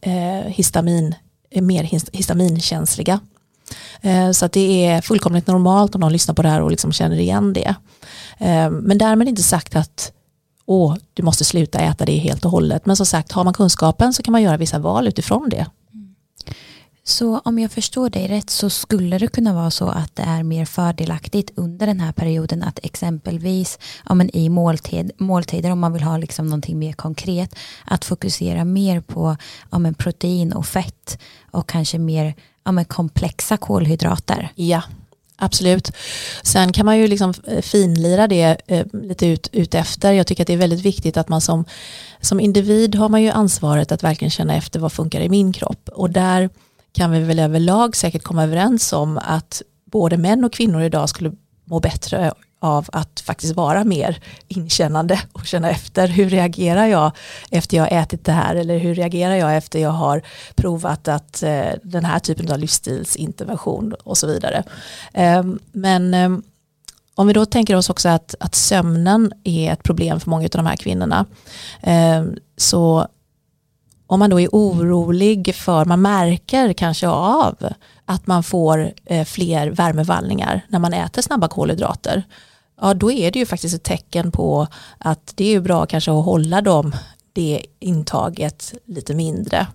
[0.00, 1.14] eh histamin,
[1.50, 3.20] eh, mer histaminkänsliga.
[4.00, 6.92] Eh, så att det är fullkomligt normalt om någon lyssnar på det här och liksom
[6.92, 7.74] känner igen det.
[8.38, 10.12] Eh, men därmed inte sagt att
[10.66, 12.86] åh, du måste sluta äta det helt och hållet.
[12.86, 15.66] Men som sagt, har man kunskapen så kan man göra vissa val utifrån det.
[17.04, 20.42] Så om jag förstår dig rätt så skulle det kunna vara så att det är
[20.42, 25.92] mer fördelaktigt under den här perioden att exempelvis ja, men i måltid, måltider om man
[25.92, 29.36] vill ha liksom någonting mer konkret att fokusera mer på
[29.70, 31.18] ja, men protein och fett
[31.50, 32.34] och kanske mer
[32.64, 34.52] ja, men komplexa kolhydrater.
[34.54, 34.82] Ja,
[35.36, 35.92] Absolut.
[36.42, 40.12] Sen kan man ju liksom eh, finlira det eh, lite ut, ut efter.
[40.12, 41.64] Jag tycker att det är väldigt viktigt att man som,
[42.20, 45.88] som individ har man ju ansvaret att verkligen känna efter vad funkar i min kropp.
[45.88, 46.50] Och där
[46.92, 51.32] kan vi väl överlag säkert komma överens om att både män och kvinnor idag skulle
[51.64, 57.12] må bättre av att faktiskt vara mer inkännande och känna efter hur reagerar jag
[57.50, 60.22] efter jag ätit det här eller hur reagerar jag efter jag har
[60.54, 64.62] provat att eh, den här typen av livsstilsintervention och så vidare.
[65.12, 66.30] Eh, men eh,
[67.14, 70.50] om vi då tänker oss också att, att sömnen är ett problem för många av
[70.50, 71.26] de här kvinnorna
[71.80, 73.08] ehm, så
[74.12, 77.56] om man då är orolig för, man märker kanske av
[78.04, 82.22] att man får eh, fler värmevallningar när man äter snabba kolhydrater,
[82.80, 84.66] ja då är det ju faktiskt ett tecken på
[84.98, 86.96] att det är bra kanske att hålla dem,
[87.32, 89.66] det intaget lite mindre.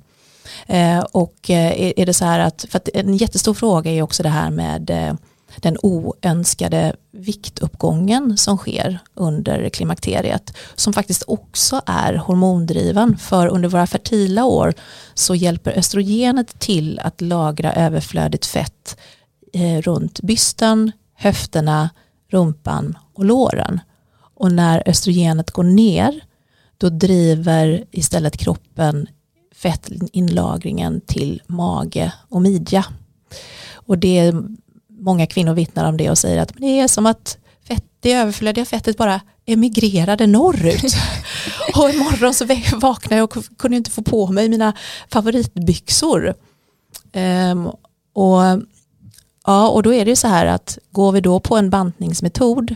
[0.65, 4.23] Eh, och eh, är det så här att, för att en jättestor fråga är också
[4.23, 5.17] det här med
[5.61, 13.87] den oönskade viktuppgången som sker under klimakteriet som faktiskt också är hormondriven för under våra
[13.87, 14.73] fertila år
[15.13, 18.97] så hjälper östrogenet till att lagra överflödigt fett
[19.53, 21.89] eh, runt bysten, höfterna,
[22.29, 23.79] rumpan och låren.
[24.35, 26.21] Och när östrogenet går ner
[26.77, 29.07] då driver istället kroppen
[29.55, 32.85] fettinlagringen till mage och midja.
[33.73, 34.33] Och det
[35.07, 38.65] många kvinnor vittnar om det och säger att det är som att fett, det överflödiga
[38.65, 40.95] fettet bara emigrerade norrut.
[41.75, 42.45] och imorgon så
[42.77, 44.73] vaknade jag och kunde inte få på mig mina
[45.09, 46.33] favoritbyxor.
[47.13, 47.67] Um,
[48.13, 48.41] och,
[49.45, 52.75] ja, och då är det så här att går vi då på en bantningsmetod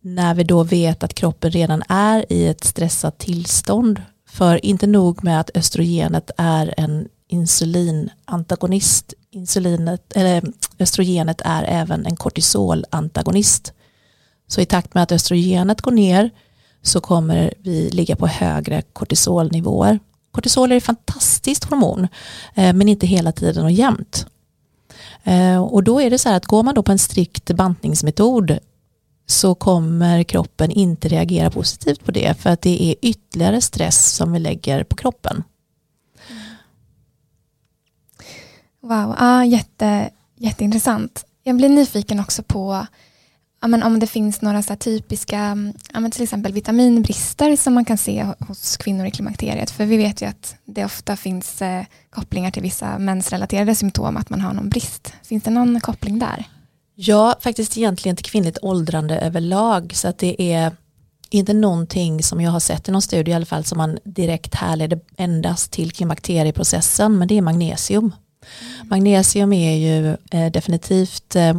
[0.00, 5.24] när vi då vet att kroppen redan är i ett stressat tillstånd för inte nog
[5.24, 9.14] med att östrogenet är en insulinantagonist.
[9.30, 10.42] Insulinet, eller
[10.78, 13.72] östrogenet är även en kortisolantagonist.
[14.48, 16.30] Så i takt med att östrogenet går ner
[16.82, 19.98] så kommer vi ligga på högre kortisolnivåer.
[20.30, 22.08] Kortisol är ett fantastiskt hormon
[22.54, 24.26] eh, men inte hela tiden och jämt.
[25.24, 28.58] Eh, och då är det så här att går man då på en strikt bantningsmetod
[29.26, 34.32] så kommer kroppen inte reagera positivt på det för att det är ytterligare stress som
[34.32, 35.42] vi lägger på kroppen.
[38.86, 41.24] Wow, ah, jätte, jätteintressant.
[41.42, 42.86] Jag blir nyfiken också på
[43.62, 47.74] ja, men om det finns några så typiska, mm, ja, men till exempel vitaminbrister som
[47.74, 49.70] man kan se hos kvinnor i klimakteriet.
[49.70, 54.30] För vi vet ju att det ofta finns eh, kopplingar till vissa mensrelaterade symptom, att
[54.30, 55.12] man har någon brist.
[55.22, 56.44] Finns det någon koppling där?
[56.94, 60.76] Ja, faktiskt egentligen till kvinnligt åldrande överlag så att det är
[61.30, 64.54] inte någonting som jag har sett i någon studie i alla fall som man direkt
[64.54, 68.12] härleder endast till klimakterieprocessen men det är magnesium.
[68.84, 71.54] Magnesium är ju eh, definitivt eh,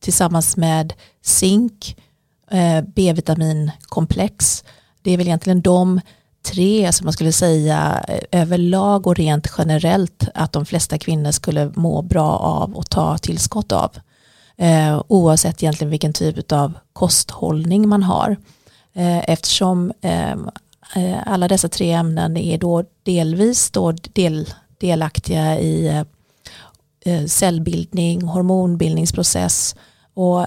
[0.00, 1.96] tillsammans med zink,
[2.50, 4.64] eh, B-vitaminkomplex.
[5.02, 6.00] Det är väl egentligen de
[6.42, 11.72] tre som man skulle säga eh, överlag och rent generellt att de flesta kvinnor skulle
[11.74, 13.90] må bra av och ta tillskott av.
[14.56, 18.36] Eh, oavsett egentligen vilken typ av kosthållning man har.
[18.92, 20.32] Eh, eftersom eh,
[20.96, 26.02] eh, alla dessa tre ämnen är då delvis då del, delaktiga i eh,
[27.04, 29.76] Eh, cellbildning, hormonbildningsprocess
[30.14, 30.46] och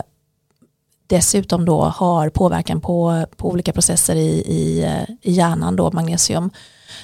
[1.07, 6.49] dessutom då har påverkan på, på olika processer i, i, eh, i hjärnan då, magnesium,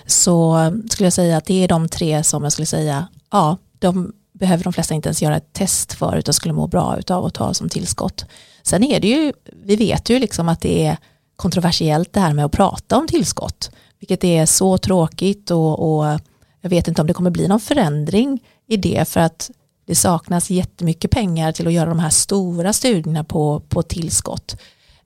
[0.06, 0.58] så
[0.90, 4.64] skulle jag säga att det är de tre som jag skulle säga, ja, de behöver
[4.64, 7.54] de flesta inte ens göra ett test för utan skulle må bra av att ta
[7.54, 8.26] som tillskott.
[8.64, 9.34] Sen är det ju,
[9.64, 10.98] vi vet ju liksom att det är
[11.36, 16.20] kontroversiellt det här med att prata om tillskott, vilket är så tråkigt och, och
[16.62, 18.40] jag vet inte om det kommer bli någon förändring
[18.72, 19.52] i det för att
[19.86, 24.56] det saknas jättemycket pengar till att göra de här stora studierna på, på tillskott.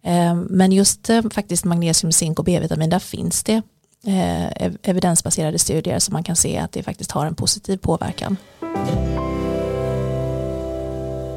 [0.03, 3.61] Ehm, men just eh, faktiskt magnesium, zink och B-vitamin, där finns det
[4.07, 8.38] eh, evidensbaserade studier som man kan se att det faktiskt har en positiv påverkan.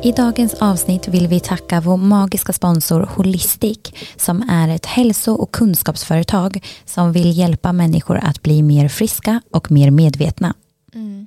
[0.02, 3.78] I dagens avsnitt vill vi tacka vår magiska sponsor Holistic
[4.16, 9.70] som är ett hälso och kunskapsföretag som vill hjälpa människor att bli mer friska och
[9.70, 10.54] mer medvetna.
[10.98, 11.26] Mm.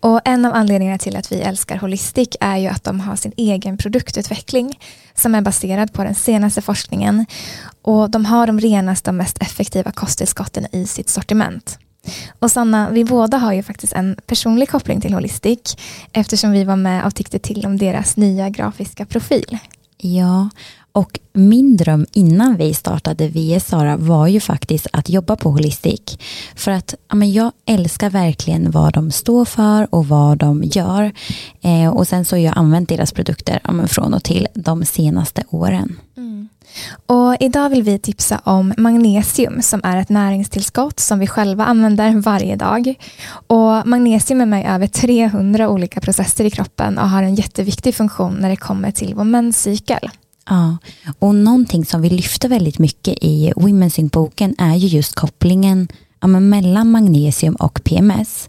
[0.00, 3.32] Och En av anledningarna till att vi älskar Holistic är ju att de har sin
[3.36, 4.78] egen produktutveckling
[5.14, 7.26] som är baserad på den senaste forskningen
[7.82, 11.78] och de har de renaste och mest effektiva kosttillskotten i sitt sortiment.
[12.38, 15.76] Och Sanna, vi båda har ju faktiskt en personlig koppling till Holistic
[16.12, 19.58] eftersom vi var med och tyckte till om deras nya grafiska profil.
[19.98, 20.48] Ja,
[20.92, 26.18] och min dröm innan vi startade VS Sara var ju faktiskt att jobba på Holistic.
[26.54, 31.12] För att ja, men jag älskar verkligen vad de står för och vad de gör.
[31.60, 35.44] Eh, och sen så har jag använt deras produkter ja, från och till de senaste
[35.48, 35.96] åren.
[36.16, 36.48] Mm.
[37.06, 42.20] Och idag vill vi tipsa om magnesium som är ett näringstillskott som vi själva använder
[42.20, 42.94] varje dag.
[43.46, 47.94] Och magnesium är med i över 300 olika processer i kroppen och har en jätteviktig
[47.94, 50.10] funktion när det kommer till vår menscykel.
[50.46, 50.76] Ja,
[51.18, 55.88] och någonting som vi lyfter väldigt mycket i Women's Sync-boken är ju just kopplingen
[56.20, 58.48] ja, mellan magnesium och PMS.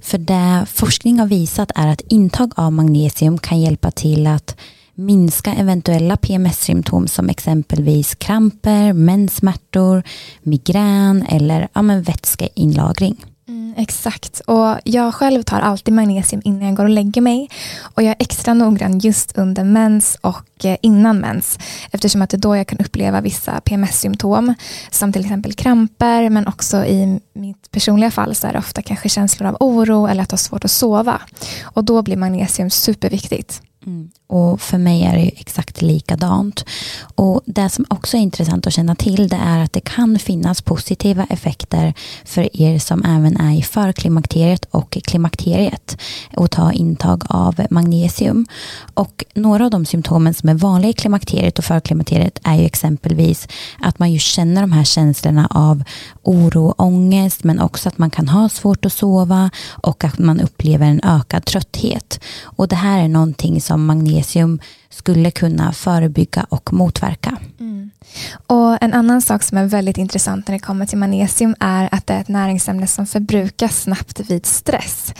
[0.00, 4.56] För det forskning har visat är att intag av magnesium kan hjälpa till att
[4.94, 10.02] minska eventuella PMS-symptom som exempelvis kramper, menssmärtor,
[10.42, 13.24] migrän eller ja, vätskeinlagring.
[13.48, 17.50] Mm, exakt, och jag själv tar alltid magnesium innan jag går och lägger mig.
[17.80, 21.58] Och jag är extra noggrann just under mens och eh, innan mens.
[21.90, 24.54] Eftersom att det är då jag kan uppleva vissa PMS-symptom.
[24.90, 29.08] Som till exempel kramper, men också i mitt personliga fall så är det ofta kanske
[29.08, 31.20] känslor av oro eller att ha svårt att sova.
[31.62, 33.62] Och då blir magnesium superviktigt.
[33.86, 34.10] Mm.
[34.26, 36.64] Och för mig är det exakt likadant.
[37.14, 40.62] Och det som också är intressant att känna till det är att det kan finnas
[40.62, 45.98] positiva effekter för er som även är i förklimakteriet och klimakteriet
[46.36, 48.46] och ta intag av magnesium.
[48.94, 53.48] Och några av de symptomen som är vanliga i klimakteriet och förklimakteriet är ju exempelvis
[53.80, 55.84] att man ju känner de här känslorna av
[56.22, 60.40] oro och ångest men också att man kan ha svårt att sova och att man
[60.40, 62.20] upplever en ökad trötthet.
[62.42, 64.60] Och det här är någonting som magnesium magnesium
[64.90, 67.38] skulle kunna förebygga och motverka.
[67.60, 67.90] Mm.
[68.46, 72.06] Och En annan sak som är väldigt intressant när det kommer till magnesium är att
[72.06, 75.14] det är ett näringsämne som förbrukas snabbt vid stress.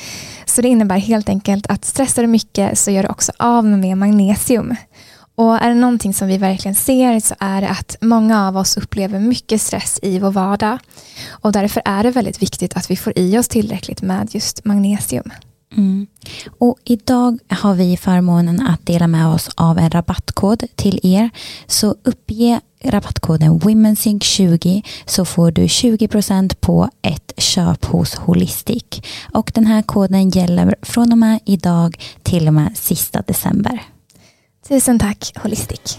[0.46, 3.78] Så det innebär helt enkelt att stressar du mycket så gör du också av med
[3.78, 4.76] mer magnesium.
[5.36, 8.76] Och är det någonting som vi verkligen ser så är det att många av oss
[8.76, 10.78] upplever mycket stress i vår vardag.
[11.42, 15.30] Och därför är det väldigt viktigt att vi får i oss tillräckligt med just magnesium.
[15.76, 16.06] Mm.
[16.58, 21.30] Och idag har vi förmånen att dela med oss av en rabattkod till er.
[21.66, 28.84] Så uppge rabattkoden WomenSync20 så får du 20% på ett köp hos Holistic.
[29.32, 33.82] Och den här koden gäller från och med idag till och med sista december.
[34.68, 35.98] Tusen tack Holistic.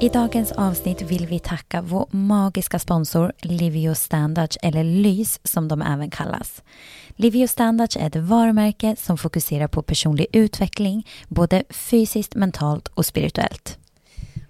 [0.00, 5.82] I dagens avsnitt vill vi tacka vår magiska sponsor Livio Standards eller LYS som de
[5.82, 6.62] även kallas.
[7.08, 13.78] Livio Standards är ett varumärke som fokuserar på personlig utveckling både fysiskt, mentalt och spirituellt.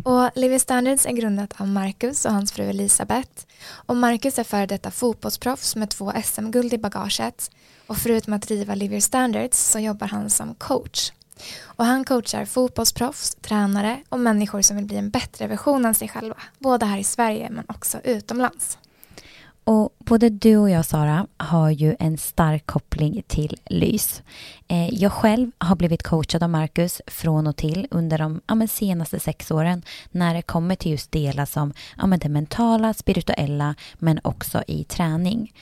[0.05, 3.31] Och Livio Standards är grundat av Marcus och hans fru Elisabeth.
[3.71, 7.51] Och Marcus är före detta fotbollsproffs med två SM-guld i bagaget.
[7.87, 11.13] Och förutom att driva Livio Standards så jobbar han som coach.
[11.63, 16.09] Och han coachar fotbollsproffs, tränare och människor som vill bli en bättre version av sig
[16.09, 16.37] själva.
[16.59, 18.79] Både här i Sverige men också utomlands.
[19.69, 24.23] Och både du och jag Sara har ju en stark koppling till LYS.
[24.69, 29.21] Eh, jag själv har blivit coachad av Marcus från och till under de ja, senaste
[29.21, 34.63] sex åren när det kommer till just delar som ja, det mentala, spirituella men också
[34.67, 35.53] i träning.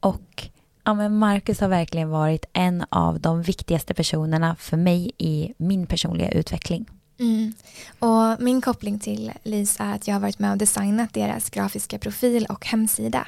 [0.00, 0.48] Och
[0.90, 5.86] ja, men Marcus har verkligen varit en av de viktigaste personerna för mig i min
[5.86, 6.86] personliga utveckling.
[7.18, 7.52] Mm.
[7.98, 11.98] Och min koppling till Lisa är att jag har varit med och designat deras grafiska
[11.98, 13.26] profil och hemsida.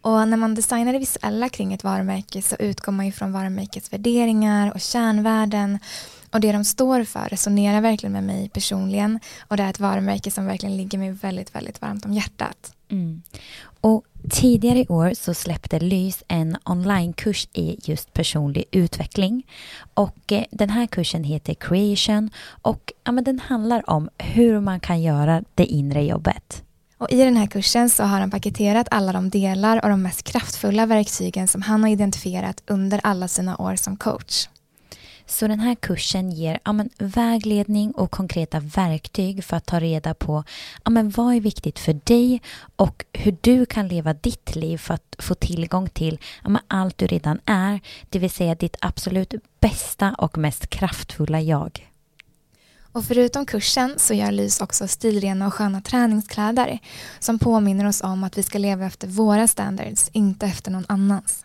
[0.00, 3.92] Och när man designar det visuella kring ett varumärke så utgår man ju från varumärkets
[3.92, 5.78] värderingar och kärnvärden
[6.30, 10.30] och det de står för resonerar verkligen med mig personligen och det är ett varumärke
[10.30, 12.74] som verkligen ligger mig väldigt, väldigt varmt om hjärtat.
[12.90, 13.22] Mm.
[13.80, 19.46] Och tidigare i år så släppte Lys en onlinekurs i just personlig utveckling.
[19.94, 22.30] Och eh, den här kursen heter Creation
[22.62, 26.64] och ja, men den handlar om hur man kan göra det inre jobbet.
[26.98, 30.22] Och I den här kursen så har han paketerat alla de delar och de mest
[30.22, 34.48] kraftfulla verktygen som han har identifierat under alla sina år som coach.
[35.30, 40.14] Så den här kursen ger ja, men, vägledning och konkreta verktyg för att ta reda
[40.14, 40.44] på
[40.84, 42.42] ja, men, vad är viktigt för dig
[42.76, 46.98] och hur du kan leva ditt liv för att få tillgång till ja, men, allt
[46.98, 51.88] du redan är, det vill säga ditt absolut bästa och mest kraftfulla jag.
[52.92, 56.78] Och förutom kursen så gör Lys också stilrena och sköna träningskläder
[57.18, 61.44] som påminner oss om att vi ska leva efter våra standards, inte efter någon annans.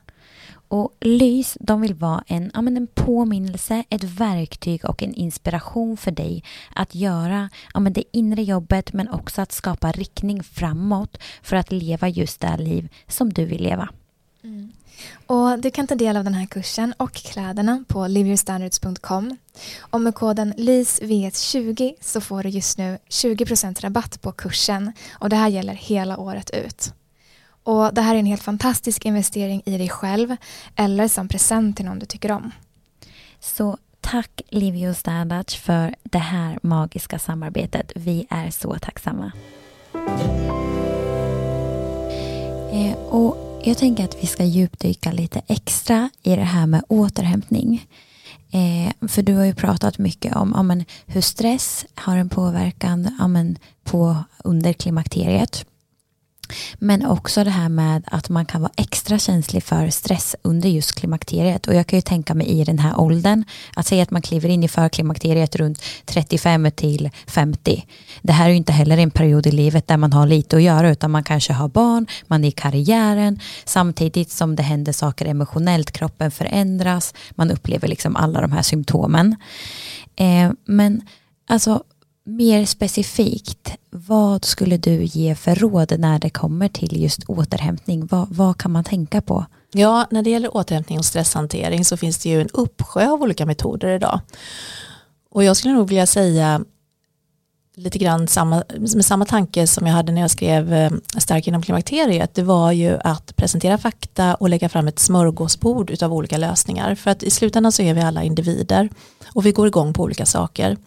[0.74, 5.98] Och Lys, de vill vara en, ja, men en påminnelse, ett verktyg och en inspiration
[5.98, 6.44] för dig
[6.76, 11.72] att göra ja, men det inre jobbet men också att skapa riktning framåt för att
[11.72, 13.90] leva just det liv som du vill leva.
[14.44, 14.72] Mm.
[15.28, 19.38] Och du kan ta del av den här kursen och kläderna på liveyourstandards.com.
[19.80, 25.36] Och med koden LYSVS20 så får du just nu 20% rabatt på kursen och det
[25.36, 26.94] här gäller hela året ut.
[27.64, 30.36] Och det här är en helt fantastisk investering i dig själv
[30.76, 32.52] eller som present till någon du tycker om.
[33.40, 37.92] Så tack Livio Standards för det här magiska samarbetet.
[37.96, 39.32] Vi är så tacksamma.
[42.72, 47.88] Eh, och jag tänker att vi ska djupdyka lite extra i det här med återhämtning.
[48.52, 53.18] Eh, för du har ju pratat mycket om om en, hur stress har en påverkan
[53.20, 55.66] om en, på under klimakteriet.
[56.80, 60.96] Men också det här med att man kan vara extra känslig för stress under just
[60.96, 61.68] klimakteriet.
[61.68, 63.44] Och jag kan ju tänka mig i den här åldern,
[63.76, 67.86] att säga att man kliver in i förklimakteriet runt 35 till 50.
[68.22, 70.64] Det här är ju inte heller en period i livet där man har lite att
[70.64, 75.26] göra, utan man kanske har barn, man är i karriären, samtidigt som det händer saker
[75.26, 79.36] emotionellt, kroppen förändras, man upplever liksom alla de här symptomen.
[80.16, 81.02] Eh, men
[81.48, 81.84] alltså
[82.24, 88.08] mer specifikt, vad skulle du ge för råd när det kommer till just återhämtning?
[88.08, 89.46] Vad, vad, kan man tänka på?
[89.72, 93.46] Ja, när det gäller återhämtning och stresshantering så finns det ju en uppsjö av olika
[93.46, 94.20] metoder idag.
[95.30, 96.66] Och jag skulle nog vilja säga
[97.76, 101.62] lite grann samma, med samma tanke som jag hade när jag skrev eh, Stark inom
[101.62, 106.96] klimakteriet, det var ju att presentera fakta och lägga fram ett smörgåsbord utav olika lösningar.
[106.96, 108.90] För att i slutändan så är vi alla individer
[109.34, 110.78] och vi går igång på olika saker.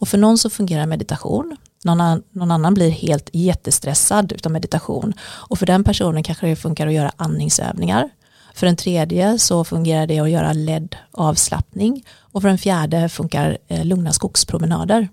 [0.00, 5.12] Och för någon så fungerar meditation, någon, an, någon annan blir helt jättestressad utav meditation
[5.20, 8.10] och för den personen kanske det funkar att göra andningsövningar.
[8.54, 13.58] För en tredje så fungerar det att göra ledd avslappning och för en fjärde funkar
[13.68, 15.08] eh, lugna skogspromenader.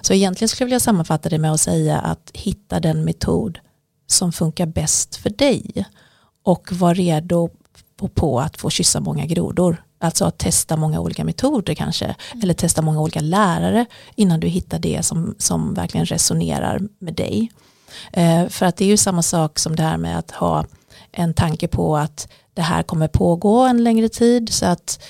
[0.00, 3.58] Så egentligen skulle jag vilja sammanfatta det med att säga att hitta den metod
[4.06, 5.84] som funkar bäst för dig
[6.44, 7.50] och var redo
[7.96, 9.82] på, på att få kyssa många grodor.
[9.98, 12.42] Alltså att testa många olika metoder kanske mm.
[12.42, 17.50] eller testa många olika lärare innan du hittar det som, som verkligen resonerar med dig.
[18.12, 20.64] Eh, för att det är ju samma sak som det här med att ha
[21.12, 25.02] en tanke på att det här kommer pågå en längre tid så att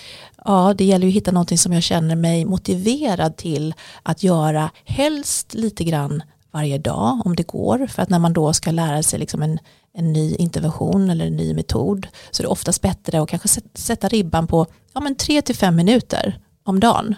[0.46, 4.70] ja, det gäller ju att hitta någonting som jag känner mig motiverad till att göra
[4.84, 7.86] helst lite grann varje dag om det går.
[7.86, 9.58] För att när man då ska lära sig liksom en,
[9.94, 14.08] en ny intervention eller en ny metod så är det oftast bättre att kanske sätta
[14.08, 17.14] ribban på ja, men 3-5 minuter om dagen.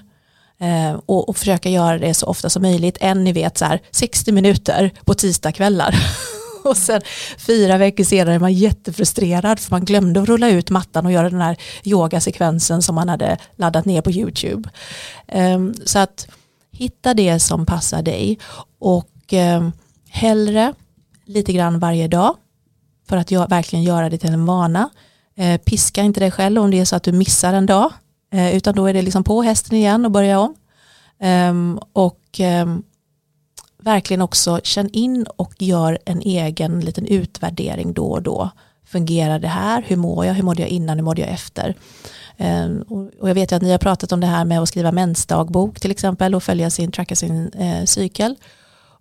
[0.60, 2.98] Eh, och, och, försöka göra det så ofta som möjligt.
[3.00, 5.94] Än ni vet så här 60 minuter på tisdagkvällar.
[6.64, 7.00] och sen
[7.38, 11.30] fyra veckor senare är man jättefrustrerad för man glömde att rulla ut mattan och göra
[11.30, 14.70] den här yogasekvensen som man hade laddat ner på YouTube.
[15.32, 16.28] Um, så att
[16.72, 18.38] hitta det som passar dig
[18.78, 19.72] och um,
[20.08, 20.74] hellre
[21.24, 22.36] lite grann varje dag
[23.08, 24.90] för att jag, verkligen göra det till en vana.
[25.36, 27.92] Eh, piska inte dig själv om det är så att du missar en dag
[28.32, 30.54] eh, utan då är det liksom på hästen igen och börja om.
[31.20, 32.82] Um, och um,
[33.88, 38.50] verkligen också känn in och gör en egen liten utvärdering då och då.
[38.86, 39.84] Fungerar det här?
[39.86, 40.34] Hur mår jag?
[40.34, 40.98] Hur mådde jag innan?
[40.98, 41.74] Hur mådde jag efter?
[42.36, 42.82] Ehm,
[43.20, 45.80] och jag vet ju att ni har pratat om det här med att skriva mensdagbok
[45.80, 48.34] till exempel och följa sin, tracka sin eh, cykel.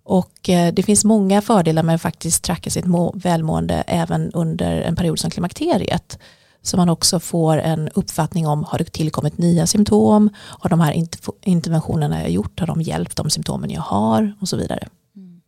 [0.04, 2.84] Och eh, det finns många fördelar med att faktiskt tracka sitt
[3.14, 6.18] välmående även under en period som klimakteriet.
[6.68, 11.04] Så man också får en uppfattning om har det tillkommit nya symptom, har de här
[11.42, 14.88] interventionerna jag gjort, har de hjälpt de symptomen jag har och så vidare.
[15.16, 15.40] Mm.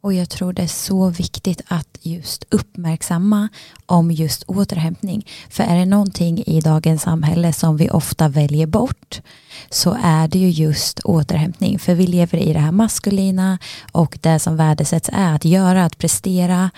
[0.00, 3.48] Och jag tror det är så viktigt att just uppmärksamma
[3.86, 5.26] om just återhämtning.
[5.50, 9.20] För är det någonting i dagens samhälle som vi ofta väljer bort
[9.70, 11.78] så är det ju just återhämtning.
[11.78, 13.58] För vi lever i det här maskulina
[13.92, 16.70] och det som värdesätts är att göra, att prestera.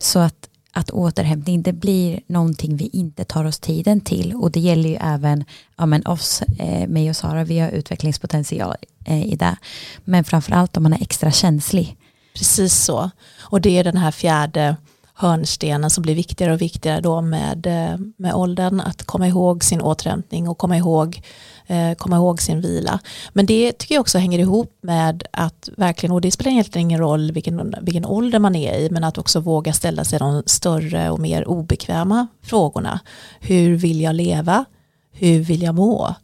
[0.00, 4.60] Så att att återhämtning det blir någonting vi inte tar oss tiden till och det
[4.60, 5.44] gäller ju även
[5.76, 9.56] ja, men oss, eh, mig och Sara, vi har utvecklingspotential eh, i det.
[10.04, 11.96] Men framförallt om man är extra känslig.
[12.34, 13.10] Precis så.
[13.40, 14.76] Och det är den här fjärde
[15.14, 19.80] hörnstenen som blir viktigare och viktigare då med, eh, med åldern, att komma ihåg sin
[19.80, 21.22] återhämtning och komma ihåg
[21.66, 22.98] Eh, komma ihåg sin vila.
[23.32, 27.00] Men det tycker jag också hänger ihop med att verkligen, och det spelar egentligen ingen
[27.00, 31.10] roll vilken, vilken ålder man är i, men att också våga ställa sig de större
[31.10, 33.00] och mer obekväma frågorna.
[33.40, 34.64] Hur vill jag leva?
[35.12, 36.14] Hur vill jag må?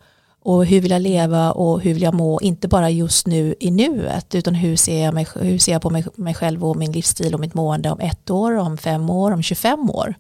[0.49, 3.71] Och hur vill jag leva och hur vill jag må, inte bara just nu i
[3.71, 6.93] nuet, utan hur ser jag, mig, hur ser jag på mig, mig själv och min
[6.93, 10.15] livsstil och mitt mående om ett år, om fem år, om 25 år.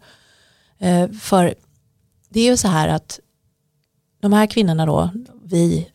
[0.78, 1.54] Eh, för
[2.28, 3.20] det är ju så här att
[4.20, 5.10] de här kvinnorna då,
[5.44, 5.88] vi,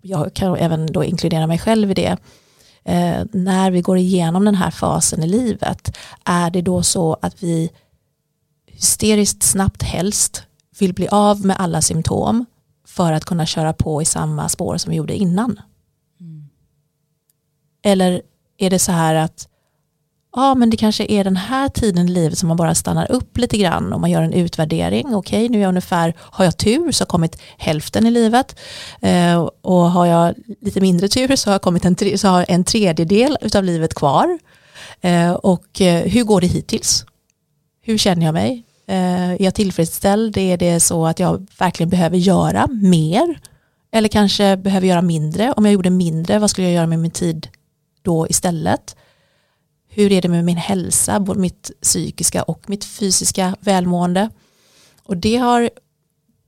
[0.00, 2.16] jag kan även då inkludera mig själv i det,
[2.84, 7.42] eh, när vi går igenom den här fasen i livet, är det då så att
[7.42, 7.70] vi
[8.66, 10.42] hysteriskt snabbt helst
[10.78, 12.46] vill bli av med alla symptom
[12.90, 15.60] för att kunna köra på i samma spår som vi gjorde innan?
[16.20, 16.48] Mm.
[17.82, 18.22] Eller
[18.58, 19.48] är det så här att
[20.36, 23.38] ja men det kanske är den här tiden i livet som man bara stannar upp
[23.38, 25.14] lite grann och man gör en utvärdering.
[25.14, 28.56] Okej, nu är jag ungefär, har jag tur så har jag kommit hälften i livet
[29.00, 32.64] eh, och har jag lite mindre tur så har jag kommit en, så har en
[32.64, 34.38] tredjedel av livet kvar.
[35.00, 37.04] Eh, och eh, hur går det hittills?
[37.82, 38.64] Hur känner jag mig?
[38.90, 40.36] Eh, är jag tillfredsställd?
[40.36, 43.40] Är det så att jag verkligen behöver göra mer?
[43.92, 45.52] Eller kanske behöver göra mindre?
[45.52, 47.48] Om jag gjorde mindre, vad skulle jag göra med min tid
[48.02, 48.96] då istället?
[49.88, 54.30] Hur är det med min hälsa, både mitt psykiska och mitt fysiska välmående?
[55.02, 55.70] Och det har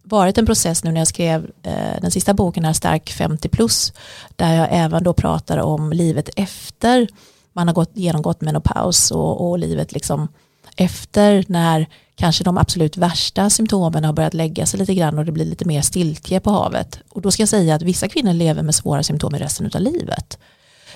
[0.03, 3.93] varit en process nu när jag skrev eh, den sista boken här, Stark 50 plus,
[4.37, 7.09] där jag även då pratar om livet efter
[7.53, 10.29] man har gått, genomgått menopaus och, och livet liksom
[10.77, 15.33] efter när kanske de absolut värsta symptomen har börjat lägga sig lite grann och det
[15.33, 16.99] blir lite mer stiltje på havet.
[17.09, 19.81] Och då ska jag säga att vissa kvinnor lever med svåra symptom i resten av
[19.81, 20.39] livet.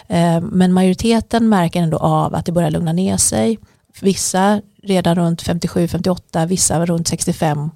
[0.07, 3.59] Eh, men majoriteten märker ändå av att det börjar lugna ner sig.
[4.01, 7.71] Vissa redan runt 57-58, vissa runt 65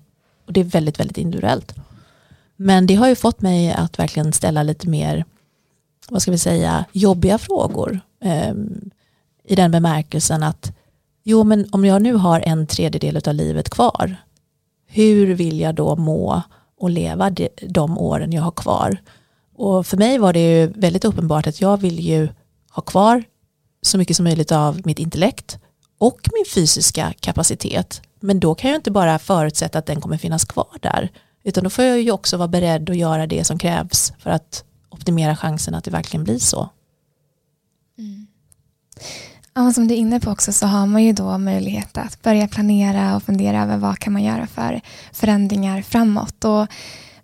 [0.46, 1.74] och det är väldigt, väldigt individuellt.
[2.56, 5.24] Men det har ju fått mig att verkligen ställa lite mer,
[6.08, 8.00] vad ska vi säga, jobbiga frågor.
[8.20, 8.90] Ehm,
[9.44, 10.72] I den bemärkelsen att,
[11.30, 14.16] jo men om jag nu har en tredjedel av livet kvar,
[14.86, 16.42] hur vill jag då må
[16.80, 19.02] och leva de, de åren jag har kvar?
[19.54, 22.28] Och för mig var det ju väldigt uppenbart att jag vill ju
[22.70, 23.24] ha kvar
[23.82, 25.58] så mycket som möjligt av mitt intellekt
[25.98, 28.02] och min fysiska kapacitet.
[28.20, 31.08] Men då kan jag inte bara förutsätta att den kommer finnas kvar där.
[31.44, 34.64] Utan då får jag ju också vara beredd att göra det som krävs för att
[34.88, 36.70] optimera chansen att det verkligen blir så.
[37.98, 38.26] Mm.
[39.54, 42.48] Ja, som du är inne på också så har man ju då möjlighet att börja
[42.48, 44.80] planera och fundera över vad kan man göra för
[45.12, 46.44] förändringar framåt.
[46.44, 46.66] Och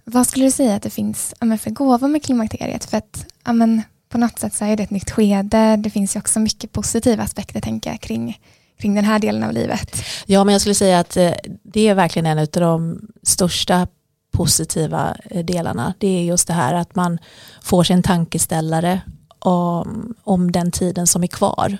[0.05, 2.85] vad skulle du säga att det finns ja, för gåvor med klimakteriet?
[2.85, 5.77] För att ja, men, på något sätt så är det ett nytt skede.
[5.77, 8.41] Det finns ju också mycket positiva aspekter tänker jag, kring,
[8.81, 10.03] kring den här delen av livet.
[10.27, 13.87] Ja, men jag skulle säga att eh, det är verkligen en av de största
[14.33, 15.95] positiva eh, delarna.
[15.99, 17.18] Det är just det här att man
[17.62, 19.01] får sig en tankeställare
[19.39, 21.79] om, om den tiden som är kvar.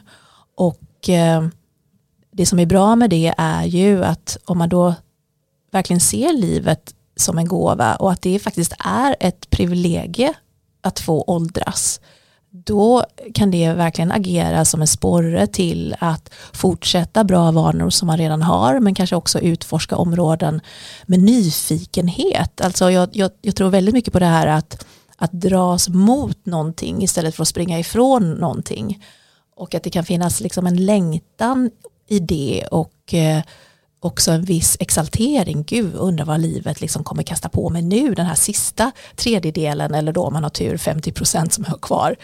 [0.57, 1.46] Och eh,
[2.30, 4.94] det som är bra med det är ju att om man då
[5.72, 10.34] verkligen ser livet som en gåva och att det faktiskt är ett privilegie
[10.82, 12.00] att få åldras
[12.64, 13.04] då
[13.34, 18.42] kan det verkligen agera som en sporre till att fortsätta bra vanor som man redan
[18.42, 20.61] har men kanske också utforska områden
[21.07, 22.61] med nyfikenhet.
[22.61, 24.86] Alltså jag, jag, jag tror väldigt mycket på det här att,
[25.16, 29.04] att dras mot någonting istället för att springa ifrån någonting
[29.57, 31.70] och att det kan finnas liksom en längtan
[32.09, 33.42] i det och eh,
[34.00, 35.64] också en viss exaltering.
[35.66, 40.12] Gud, undrar vad livet liksom kommer kasta på mig nu, den här sista tredjedelen eller
[40.12, 42.16] då om man har tur 50% som jag har kvar.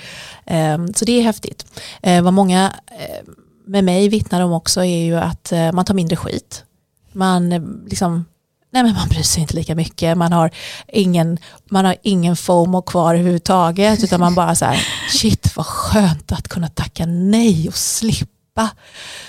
[0.47, 1.67] Ehm, så det är häftigt.
[2.03, 3.29] Ehm, vad många eh,
[3.67, 6.65] med mig vittnar om också är ju att eh, man tar mindre skit.
[7.13, 8.25] Man eh, liksom
[8.73, 10.51] Nej men man bryr sig inte lika mycket, man har
[10.89, 11.39] ingen,
[11.71, 16.49] man har ingen FOMO kvar överhuvudtaget utan man bara så här, shit vad skönt att
[16.49, 18.71] kunna tacka nej och slippa.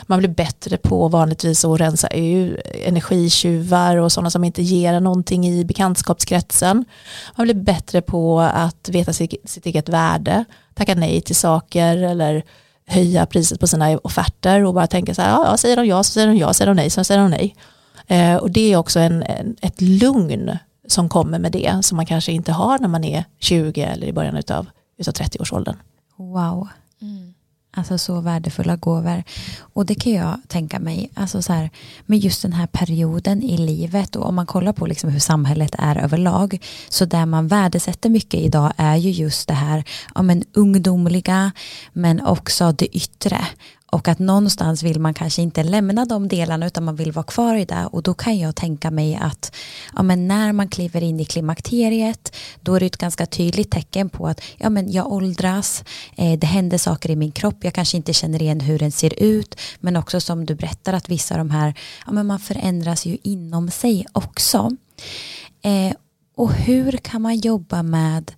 [0.04, 5.48] Man blir bättre på vanligtvis att rensa ur energitjuvar och sådana som inte ger någonting
[5.48, 6.86] i bekantskapskretsen.
[7.38, 12.44] Man blir bättre på att veta sitt, eget värde, tacka nej till saker eller
[12.88, 16.04] höja priset på sina offerter och bara tänka så här, ja, ja säger de ja
[16.04, 17.56] så säger de ja, säger de nej så säger de nej.
[18.08, 22.06] Eh, och det är också en, en, ett lugn som kommer med det som man
[22.06, 24.68] kanske inte har när man är 20 eller i början av
[25.00, 25.76] 30-årsåldern.
[26.18, 26.68] Wow.
[27.02, 27.34] Mm.
[27.76, 29.24] Alltså så värdefulla gåvor.
[29.60, 31.70] Och det kan jag tänka mig, alltså så här,
[32.06, 35.76] med just den här perioden i livet och om man kollar på liksom hur samhället
[35.78, 39.84] är överlag, så där man värdesätter mycket idag är ju just det här,
[40.16, 41.52] ja men ungdomliga,
[41.94, 43.48] men också det yttre.
[43.94, 47.56] Och att någonstans vill man kanske inte lämna de delarna utan man vill vara kvar
[47.56, 47.86] i det.
[47.92, 49.56] Och då kan jag tänka mig att
[49.96, 54.10] ja, men när man kliver in i klimakteriet då är det ett ganska tydligt tecken
[54.10, 55.84] på att ja, men jag åldras,
[56.16, 59.24] eh, det händer saker i min kropp, jag kanske inte känner igen hur den ser
[59.24, 59.60] ut.
[59.80, 61.74] Men också som du berättar att vissa av de här,
[62.06, 64.72] ja, men man förändras ju inom sig också.
[65.62, 65.96] Eh,
[66.36, 68.32] och hur kan man jobba med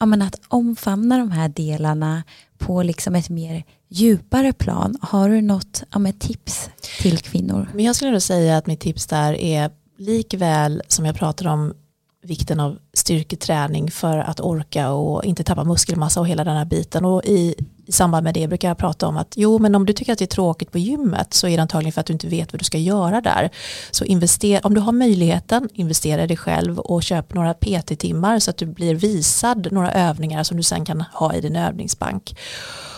[0.00, 2.22] ja, men att omfamna de här delarna
[2.58, 3.64] på liksom ett mer
[3.94, 4.96] djupare plan.
[5.00, 6.70] Har du något ja, med tips
[7.00, 7.68] till kvinnor?
[7.74, 11.74] Men jag skulle nog säga att mitt tips där är likväl som jag pratar om
[12.22, 17.04] vikten av styrketräning för att orka och inte tappa muskelmassa och hela den här biten.
[17.04, 17.54] Och i,
[17.86, 20.18] i samband med det brukar jag prata om att jo men om du tycker att
[20.18, 22.60] det är tråkigt på gymmet så är det antagligen för att du inte vet vad
[22.60, 23.50] du ska göra där.
[23.90, 28.50] Så investera, om du har möjligheten, investera i dig själv och köp några PT-timmar så
[28.50, 32.36] att du blir visad några övningar som du sen kan ha i din övningsbank.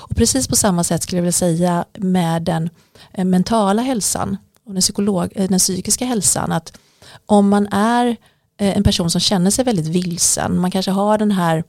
[0.09, 2.71] Och precis på samma sätt skulle jag vilja säga med den
[3.13, 6.79] eh, mentala hälsan och den, psykolog, eh, den psykiska hälsan att
[7.27, 8.17] om man är
[8.61, 11.65] eh, en person som känner sig väldigt vilsen, man kanske har den här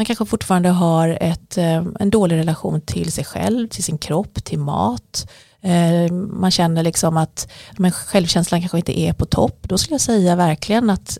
[0.00, 4.44] man kanske fortfarande har ett, eh, en dålig relation till sig själv, till sin kropp,
[4.44, 5.30] till mat.
[5.60, 7.48] Eh, man känner liksom att
[7.78, 9.58] men självkänslan kanske inte är på topp.
[9.62, 11.18] Då skulle jag säga verkligen att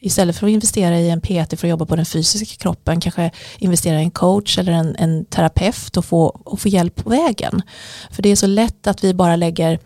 [0.00, 3.30] istället för att investera i en PT för att jobba på den fysiska kroppen, kanske
[3.58, 7.62] investera i en coach eller en, en terapeut och få, och få hjälp på vägen.
[8.10, 9.78] För det är så lätt att vi bara lägger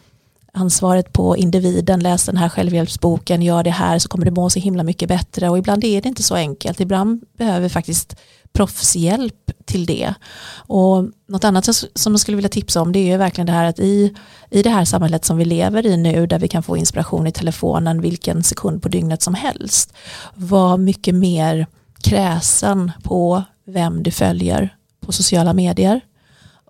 [0.57, 4.59] ansvaret på individen, läs den här självhjälpsboken, gör det här så kommer du må så
[4.59, 6.81] himla mycket bättre och ibland är det inte så enkelt.
[6.81, 8.17] Ibland behöver vi faktiskt
[8.53, 10.15] proffshjälp till det.
[10.57, 13.65] Och något annat som jag skulle vilja tipsa om det är ju verkligen det här
[13.65, 14.15] att i,
[14.51, 17.33] i det här samhället som vi lever i nu där vi kan få inspiration i
[17.33, 19.93] telefonen vilken sekund på dygnet som helst.
[20.35, 21.67] Var mycket mer
[22.03, 26.01] kräsen på vem du följer på sociala medier.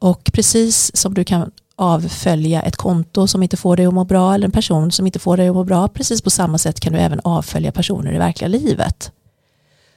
[0.00, 4.34] Och precis som du kan avfölja ett konto som inte får dig att må bra
[4.34, 6.92] eller en person som inte får dig att må bra, precis på samma sätt kan
[6.92, 9.12] du även avfölja personer i verkliga livet.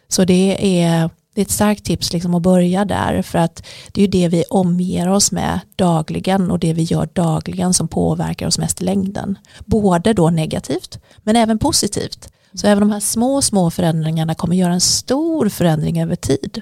[0.07, 1.09] Så det är
[1.39, 4.27] det är ett starkt tips liksom att börja där för att det är ju det
[4.27, 8.83] vi omger oss med dagligen och det vi gör dagligen som påverkar oss mest i
[8.83, 9.37] längden.
[9.65, 12.29] Både då negativt men även positivt.
[12.53, 16.61] Så även de här små, små förändringarna kommer göra en stor förändring över tid.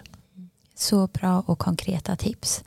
[0.79, 2.63] Så bra och konkreta tips.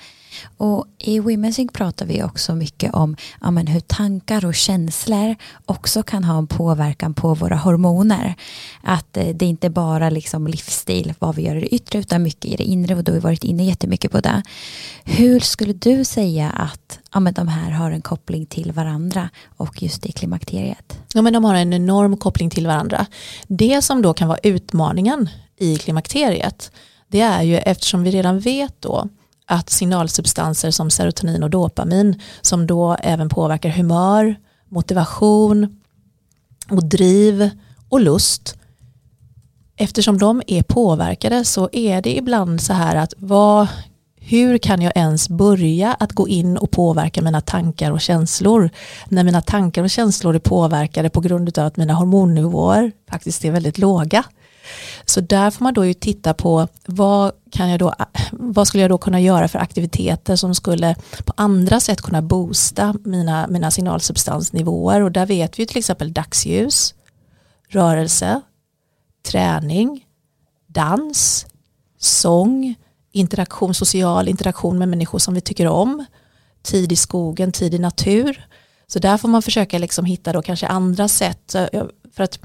[0.57, 5.37] Och I Womensync pratar vi också mycket om ja, men hur tankar och känslor
[5.67, 8.35] också kan ha en påverkan på våra hormoner.
[8.83, 12.45] Att eh, det inte bara liksom livsstil, vad vi gör i det yttre, utan mycket
[12.45, 14.43] i det inre och då har vi varit inne jättemycket på det.
[15.05, 19.83] Hur skulle du säga att ja, men de här har en koppling till varandra och
[19.83, 20.99] just i klimakteriet?
[21.15, 23.07] Ja, men de har en enorm koppling till varandra.
[23.47, 26.73] Det som då kan vara utmaningen i klimakteriet
[27.11, 29.09] det är ju eftersom vi redan vet då
[29.47, 34.37] att signalsubstanser som serotonin och dopamin som då även påverkar humör,
[34.69, 35.81] motivation
[36.71, 37.51] och driv
[37.89, 38.57] och lust
[39.81, 43.69] eftersom de är påverkade så är det ibland så här att vad,
[44.17, 48.71] hur kan jag ens börja att gå in och påverka mina tankar och känslor
[49.09, 53.51] när mina tankar och känslor är påverkade på grund av att mina hormonnivåer faktiskt är
[53.51, 54.25] väldigt låga.
[55.05, 57.95] Så där får man då ju titta på vad, kan jag då,
[58.33, 60.95] vad skulle jag då kunna göra för aktiviteter som skulle
[61.25, 66.95] på andra sätt kunna boosta mina, mina signalsubstansnivåer och där vet vi till exempel dagsljus,
[67.69, 68.41] rörelse,
[69.31, 70.05] träning,
[70.67, 71.47] dans,
[71.99, 72.75] sång,
[73.13, 76.05] interaktion, social interaktion med människor som vi tycker om,
[76.63, 78.47] tid i skogen, tid i natur.
[78.87, 81.57] Så där får man försöka liksom hitta då kanske andra sätt.
[82.13, 82.39] För att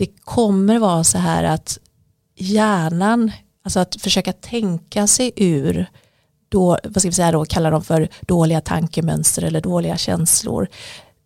[0.00, 1.78] det kommer vara så här att
[2.36, 3.32] hjärnan,
[3.64, 5.86] alltså att försöka tänka sig ur
[6.48, 10.68] då, vad ska vi säga då, kalla dem för dåliga tankemönster eller dåliga känslor.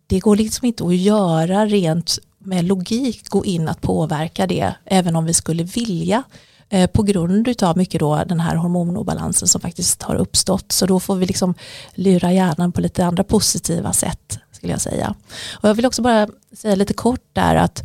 [0.07, 5.15] Det går liksom inte att göra rent med logik gå in att påverka det även
[5.15, 6.23] om vi skulle vilja
[6.69, 10.71] eh, på grund av mycket då den här hormonobalansen som faktiskt har uppstått.
[10.71, 11.53] Så då får vi liksom
[11.93, 15.15] lura hjärnan på lite andra positiva sätt skulle jag säga.
[15.53, 17.83] Och jag vill också bara säga lite kort där att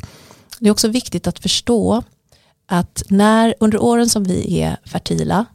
[0.61, 2.03] det är också viktigt att förstå
[2.65, 5.45] att när under åren som vi är fertila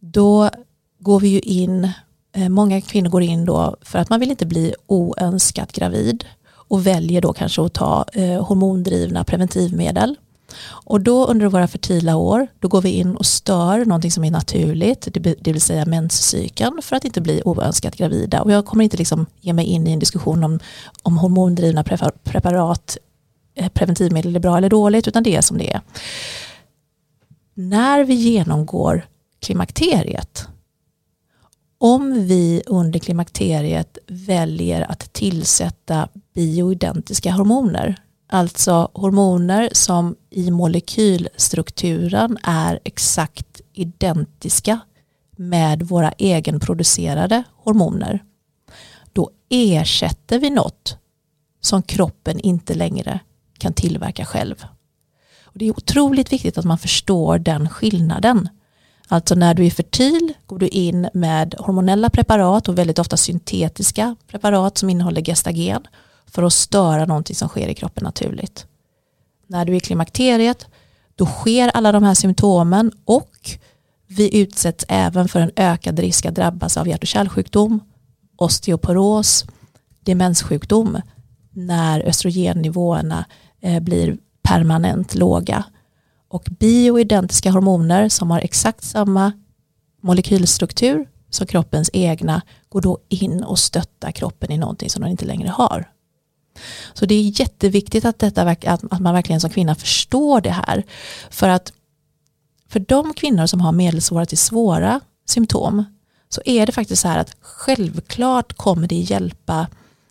[0.00, 0.50] då
[0.98, 1.90] går vi ju in,
[2.32, 6.86] eh, många kvinnor går in då för att man vill inte bli oönskat gravid och
[6.86, 10.16] väljer då kanske att ta eh, hormondrivna preventivmedel.
[10.68, 14.30] Och då under våra fertila år, då går vi in och stör någonting som är
[14.30, 15.08] naturligt,
[15.40, 18.42] det vill säga menscykeln för att inte bli oönskat gravida.
[18.42, 20.58] Och jag kommer inte liksom ge mig in i en diskussion om,
[21.02, 21.84] om hormondrivna
[22.24, 22.96] preparat,
[23.54, 25.80] Eh, preventivmedel är bra eller dåligt, utan det är som det är.
[27.54, 29.06] När vi genomgår
[29.40, 30.48] klimakteriet,
[31.78, 37.96] om vi under klimakteriet väljer att tillsätta bioidentiska hormoner,
[38.26, 44.80] alltså hormoner som i molekylstrukturen är exakt identiska
[45.36, 48.24] med våra egenproducerade hormoner,
[49.12, 50.96] då ersätter vi något
[51.60, 53.20] som kroppen inte längre
[53.62, 54.64] kan tillverka själv.
[55.44, 58.48] Och det är otroligt viktigt att man förstår den skillnaden.
[59.08, 64.16] Alltså när du är fertil går du in med hormonella preparat och väldigt ofta syntetiska
[64.26, 65.86] preparat som innehåller gestagen
[66.26, 68.66] för att störa någonting som sker i kroppen naturligt.
[69.46, 70.66] När du är i klimakteriet
[71.16, 73.58] då sker alla de här symptomen och
[74.06, 77.80] vi utsätts även för en ökad risk att drabbas av hjärt och kärlsjukdom,
[78.36, 79.44] osteoporos,
[80.00, 80.98] demenssjukdom
[81.50, 83.24] när östrogennivåerna
[83.62, 85.64] Eh, blir permanent låga.
[86.28, 89.32] Och bioidentiska hormoner som har exakt samma
[90.02, 95.24] molekylstruktur som kroppens egna går då in och stöttar kroppen i någonting som den inte
[95.24, 95.88] längre har.
[96.92, 100.82] Så det är jätteviktigt att, detta, att man verkligen som kvinna förstår det här.
[101.30, 101.72] För att
[102.68, 105.84] för de kvinnor som har medelsvåra till svåra symptom
[106.28, 109.66] så är det faktiskt så här att självklart kommer det hjälpa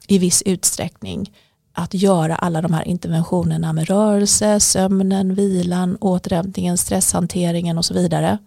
[0.08, 1.32] i viss utsträckning
[1.74, 8.38] att göra alla de här interventionerna med rörelse, sömnen, vilan, återhämtningen, stresshanteringen och så vidare.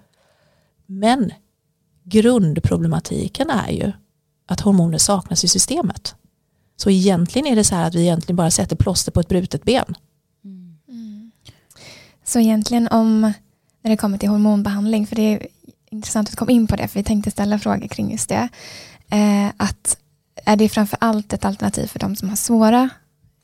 [0.86, 1.32] Men
[2.04, 3.92] grundproblematiken är ju
[4.46, 6.14] att hormoner saknas i systemet.
[6.76, 9.64] Så egentligen är det så här att vi egentligen bara sätter plåster på ett brutet
[9.64, 9.94] ben.
[10.44, 11.30] Mm.
[12.24, 13.20] Så egentligen om,
[13.82, 15.46] när det kommer till hormonbehandling, för det är
[15.90, 18.48] intressant att du kom in på det, för vi tänkte ställa frågor kring just det,
[19.10, 19.98] eh, att
[20.44, 22.88] är det framför allt ett alternativ för de som har svåra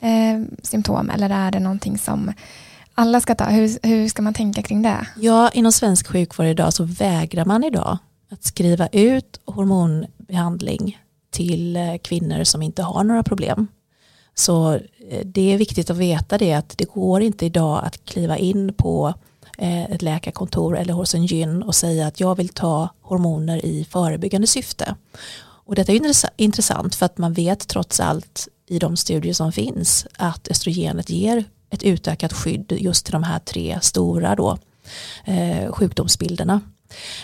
[0.00, 2.32] eh, symptom eller är det någonting som
[2.94, 3.44] alla ska ta?
[3.44, 5.06] Hur, hur ska man tänka kring det?
[5.16, 7.98] Ja, inom svensk sjukvård idag så vägrar man idag
[8.30, 10.98] att skriva ut hormonbehandling
[11.30, 13.68] till eh, kvinnor som inte har några problem.
[14.34, 18.36] Så eh, det är viktigt att veta det att det går inte idag att kliva
[18.36, 19.14] in på
[19.58, 23.84] eh, ett läkarkontor eller hos en gyn och säga att jag vill ta hormoner i
[23.90, 24.94] förebyggande syfte.
[25.70, 26.00] Och detta är
[26.36, 31.44] intressant för att man vet trots allt i de studier som finns att östrogenet ger
[31.70, 34.58] ett utökat skydd just till de här tre stora då,
[35.24, 36.60] eh, sjukdomsbilderna.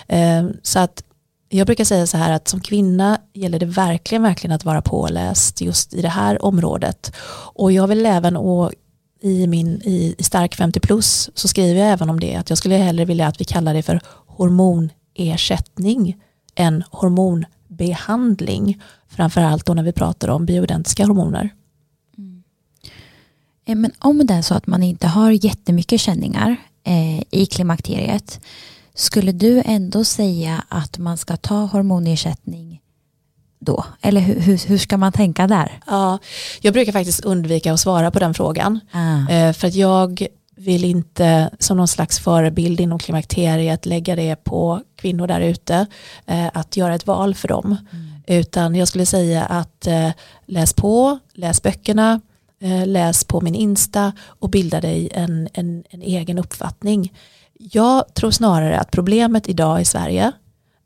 [0.08, 1.04] Eh, så att
[1.48, 5.60] jag brukar säga så här att som kvinna gäller det verkligen, verkligen att vara påläst
[5.60, 7.12] just i det här området.
[7.54, 8.72] Och jag vill även, och
[9.20, 12.58] i min i, i Stark 50 plus så skriver jag även om det, att jag
[12.58, 16.16] skulle hellre vilja att vi kallar det för hormonersättning
[16.54, 17.44] än hormon
[17.76, 18.82] hormonbehandling.
[19.08, 21.50] Framförallt då när vi pratar om bioidentiska hormoner.
[22.18, 22.42] Mm.
[23.66, 28.40] Eh, men om det är så att man inte har jättemycket känningar eh, i klimakteriet
[28.94, 32.80] skulle du ändå säga att man ska ta hormonersättning
[33.58, 33.84] då?
[34.02, 35.80] Eller hur, hur, hur, ska man tänka där?
[35.86, 36.18] Ja,
[36.60, 38.80] jag brukar faktiskt undvika att svara på den frågan.
[38.92, 39.30] Ah.
[39.30, 44.82] Eh, för att jag vill inte som någon slags förebild inom klimakteriet lägga det på
[45.06, 45.86] kvinnor där ute
[46.26, 47.76] eh, att göra ett val för dem.
[47.92, 48.40] Mm.
[48.40, 50.10] Utan jag skulle säga att eh,
[50.46, 52.20] läs på, läs böckerna,
[52.86, 57.12] läs på min Insta och bilda dig en, en, en egen uppfattning.
[57.58, 60.32] Jag tror snarare att problemet idag i Sverige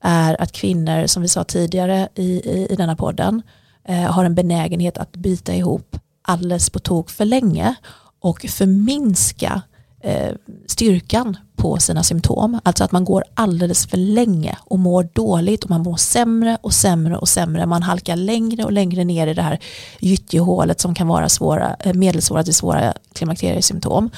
[0.00, 3.42] är att kvinnor, som vi sa tidigare i, i, i denna podden,
[3.84, 7.74] eh, har en benägenhet att byta ihop alldeles på tok för länge
[8.20, 9.62] och förminska
[10.00, 10.34] eh,
[10.66, 12.60] styrkan på sina symptom.
[12.62, 16.72] Alltså att man går alldeles för länge och mår dåligt och man mår sämre och
[16.72, 17.66] sämre och sämre.
[17.66, 19.58] Man halkar längre och längre ner i det här
[20.00, 24.10] gyttjehålet som kan vara svåra, eh, medelsvåra till svåra klimakteriesymptom.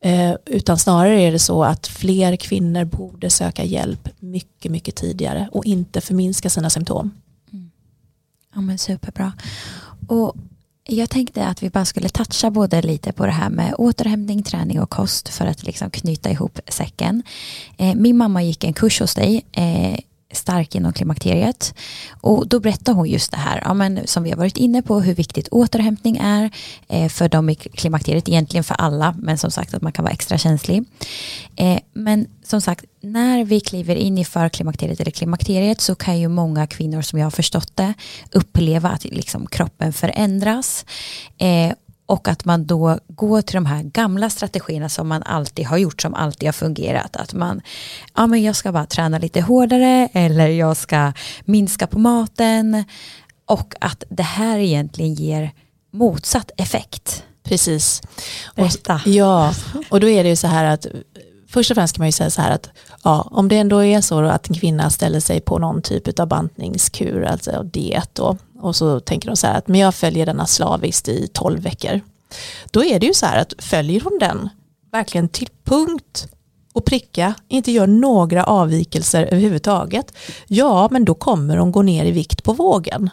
[0.00, 5.48] Eh, utan snarare är det så att fler kvinnor borde söka hjälp mycket, mycket tidigare
[5.52, 7.10] och inte förminska sina symptom.
[7.52, 7.70] Mm.
[8.54, 9.32] Ja men superbra.
[10.08, 10.36] Och
[10.84, 14.80] jag tänkte att vi bara skulle toucha både lite på det här med återhämtning, träning
[14.80, 17.22] och kost för att liksom knyta ihop säcken.
[17.76, 19.98] Eh, min mamma gick en kurs hos dig eh,
[20.32, 21.74] stark inom klimakteriet.
[22.20, 25.00] Och då berättar hon just det här, ja, men, som vi har varit inne på,
[25.00, 26.50] hur viktigt återhämtning är
[26.88, 30.12] eh, för de i klimakteriet, egentligen för alla, men som sagt att man kan vara
[30.12, 30.84] extra känslig.
[31.56, 36.28] Eh, men som sagt, när vi kliver in i förklimakteriet eller klimakteriet så kan ju
[36.28, 37.94] många kvinnor som jag har förstått det
[38.32, 40.84] uppleva att liksom, kroppen förändras.
[41.38, 41.72] Eh,
[42.10, 46.02] och att man då går till de här gamla strategierna som man alltid har gjort,
[46.02, 47.16] som alltid har fungerat.
[47.16, 47.60] Att man,
[48.14, 51.12] ja men jag ska bara träna lite hårdare eller jag ska
[51.44, 52.84] minska på maten.
[53.46, 55.50] Och att det här egentligen ger
[55.92, 57.24] motsatt effekt.
[57.42, 58.02] Precis.
[58.56, 58.94] Berätta.
[58.94, 59.54] Och, ja,
[59.90, 60.86] och då är det ju så här att
[61.48, 62.68] först och främst kan man ju säga så här att
[63.04, 66.28] ja, om det ändå är så att en kvinna ställer sig på någon typ av
[66.28, 70.46] bantningskur, alltså diet då, och så tänker de så här att men jag följer denna
[70.46, 72.00] slaviskt i tolv veckor.
[72.70, 74.48] Då är det ju så här att följer hon den
[74.92, 76.28] verkligen till punkt
[76.72, 80.12] och pricka, inte gör några avvikelser överhuvudtaget,
[80.46, 83.10] ja men då kommer hon gå ner i vikt på vågen.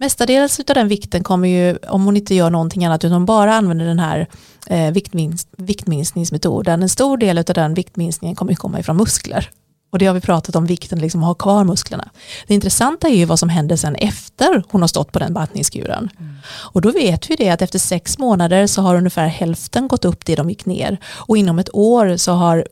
[0.00, 3.86] Mestadels av den vikten kommer ju, om hon inte gör någonting annat utan bara använder
[3.86, 4.26] den här
[4.66, 9.50] eh, viktminst, viktminskningsmetoden, en stor del av den viktminskningen kommer ju komma ifrån muskler.
[9.90, 12.08] Och det har vi pratat om vikten liksom att ha kvar musklerna.
[12.46, 16.10] Det intressanta är ju vad som händer sen efter hon har stått på den bantningskuren.
[16.20, 16.34] Mm.
[16.46, 20.26] Och då vet vi det att efter sex månader så har ungefär hälften gått upp
[20.26, 20.98] det de gick ner.
[21.06, 22.68] Och inom ett år så har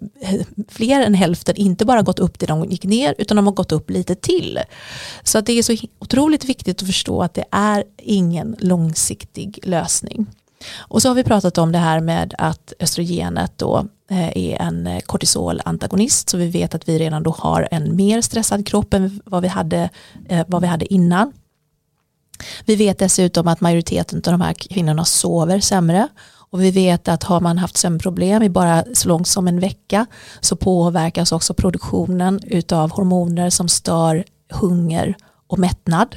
[0.68, 3.72] fler än hälften inte bara gått upp det de gick ner utan de har gått
[3.72, 4.60] upp lite till.
[5.22, 10.26] Så att det är så otroligt viktigt att förstå att det är ingen långsiktig lösning.
[10.76, 14.86] Och så har vi pratat om det här med att östrogenet då Eh, är en
[14.86, 19.20] eh, kortisolantagonist så vi vet att vi redan då har en mer stressad kropp än
[19.24, 19.90] vad vi hade,
[20.28, 21.32] eh, vad vi hade innan.
[22.64, 27.22] Vi vet dessutom att majoriteten av de här kvinnorna sover sämre och vi vet att
[27.22, 30.06] har man haft sömnproblem i bara så långt som en vecka
[30.40, 36.16] så påverkas också produktionen utav hormoner som stör hunger och mättnad.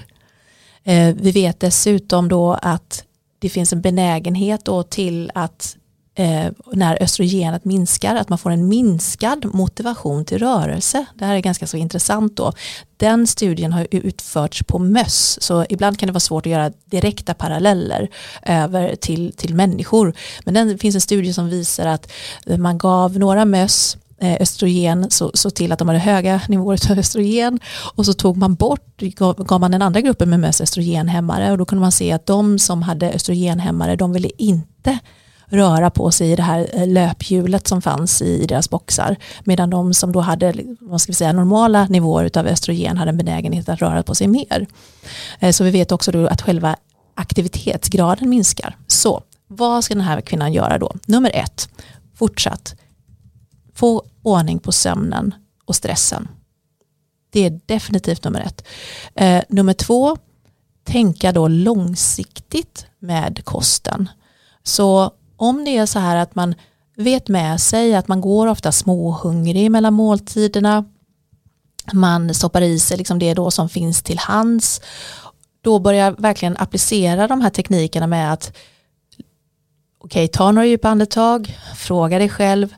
[1.15, 3.03] Vi vet dessutom då att
[3.39, 5.77] det finns en benägenhet då till att
[6.19, 11.05] eh, när östrogenet minskar, att man får en minskad motivation till rörelse.
[11.15, 12.53] Det här är ganska så intressant då.
[12.97, 17.33] Den studien har utförts på möss, så ibland kan det vara svårt att göra direkta
[17.33, 18.09] paralleller
[18.41, 20.13] över till, till människor.
[20.45, 22.11] Men det finns en studie som visar att
[22.57, 26.99] man gav några möss eh, östrogen så, så till att de hade höga nivåer av
[26.99, 27.59] östrogen
[27.95, 31.57] och så tog man bort, gav, gav man den andra gruppen med möss östrogenhämmare och
[31.57, 34.99] då kunde man se att de som hade östrogenhämmare de ville inte
[35.49, 39.93] röra på sig i det här eh, löphjulet som fanns i deras boxar medan de
[39.93, 43.81] som då hade vad ska vi säga, normala nivåer av östrogen hade en benägenhet att
[43.81, 44.67] röra på sig mer.
[45.39, 46.75] Eh, så vi vet också då att själva
[47.15, 48.77] aktivitetsgraden minskar.
[48.87, 50.95] Så vad ska den här kvinnan göra då?
[51.05, 51.69] Nummer ett,
[52.15, 52.75] fortsatt
[53.73, 55.33] få ordning på sömnen
[55.65, 56.27] och stressen.
[57.29, 58.63] Det är definitivt nummer ett.
[59.15, 60.17] Eh, nummer två,
[60.83, 64.09] tänka då långsiktigt med kosten.
[64.63, 66.55] Så om det är så här att man
[66.95, 70.85] vet med sig att man går ofta småhungrig mellan måltiderna,
[71.93, 74.81] man stoppar i sig liksom det då som finns till hands,
[75.61, 78.57] då börjar jag verkligen applicera de här teknikerna med att
[79.97, 82.75] okej, okay, ta några djupa andetag, fråga dig själv,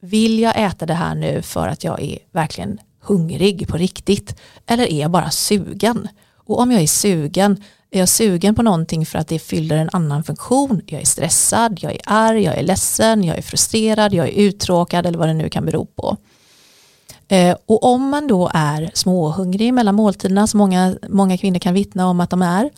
[0.00, 4.92] vill jag äta det här nu för att jag är verkligen hungrig på riktigt eller
[4.92, 6.08] är jag bara sugen?
[6.46, 9.90] Och om jag är sugen, är jag sugen på någonting för att det fyller en
[9.92, 10.82] annan funktion?
[10.86, 15.06] Jag är stressad, jag är arg, jag är ledsen, jag är frustrerad, jag är uttråkad
[15.06, 16.16] eller vad det nu kan bero på.
[17.28, 22.08] Eh, och om man då är småhungrig mellan måltiderna, som många, många kvinnor kan vittna
[22.08, 22.70] om att de är,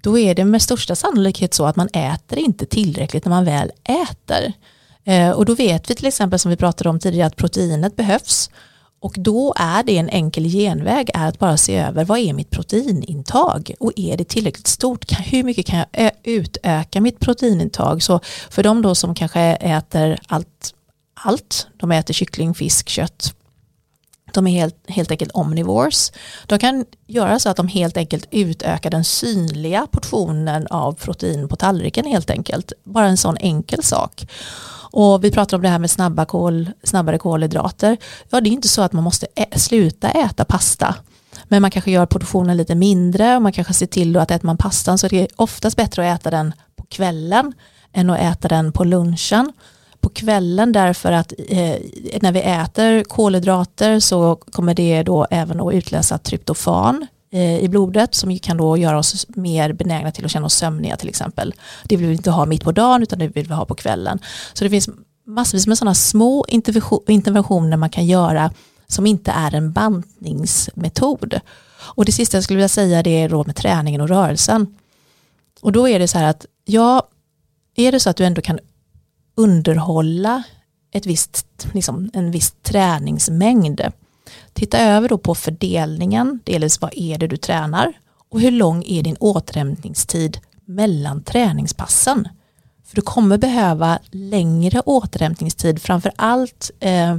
[0.00, 3.72] då är det med största sannolikhet så att man äter inte tillräckligt när man väl
[3.84, 4.52] äter.
[5.04, 8.50] Eh, och då vet vi till exempel som vi pratade om tidigare att proteinet behövs.
[9.00, 12.50] Och då är det en enkel genväg är att bara se över vad är mitt
[12.50, 15.12] proteinintag och är det tillräckligt stort?
[15.12, 18.02] Hur mycket kan jag utöka mitt proteinintag?
[18.02, 18.20] Så
[18.50, 20.74] för de då som kanske äter allt,
[21.14, 23.34] allt de äter kyckling, fisk, kött,
[24.34, 26.12] de är helt, helt enkelt omnivores.
[26.46, 31.56] De kan göra så att de helt enkelt utökar den synliga portionen av protein på
[31.56, 32.72] tallriken helt enkelt.
[32.84, 34.26] Bara en sån enkel sak.
[34.92, 37.96] Och vi pratar om det här med snabba kol, snabbare kolhydrater.
[38.30, 40.94] Ja, det är inte så att man måste ä sluta äta pasta.
[41.44, 44.56] Men man kanske gör portionen lite mindre och man kanske ser till att äter man
[44.56, 47.52] pastan så är det oftast bättre att äta den på kvällen
[47.92, 49.52] än att äta den på lunchen
[50.00, 51.76] på kvällen därför att eh,
[52.20, 58.14] när vi äter kolhydrater så kommer det då även att utlösa tryptofan eh, i blodet
[58.14, 61.54] som kan då göra oss mer benägna till att känna oss sömniga till exempel.
[61.84, 64.18] Det vill vi inte ha mitt på dagen utan det vill vi ha på kvällen.
[64.52, 64.88] Så det finns
[65.26, 66.44] massvis med sådana små
[67.06, 68.52] interventioner man kan göra
[68.86, 71.40] som inte är en bantningsmetod.
[71.80, 74.78] Och det sista jag skulle vilja säga det är då med träningen och rörelsen.
[75.60, 77.08] Och då är det så här att ja,
[77.76, 78.58] är det så att du ändå kan
[79.40, 80.42] underhålla
[80.92, 83.80] ett visst, liksom en viss träningsmängd.
[84.52, 87.92] Titta över då på fördelningen, delvis vad är det du tränar
[88.30, 92.28] och hur lång är din återhämtningstid mellan träningspassen.
[92.86, 97.16] För du kommer behöva längre återhämtningstid, framför allt eh,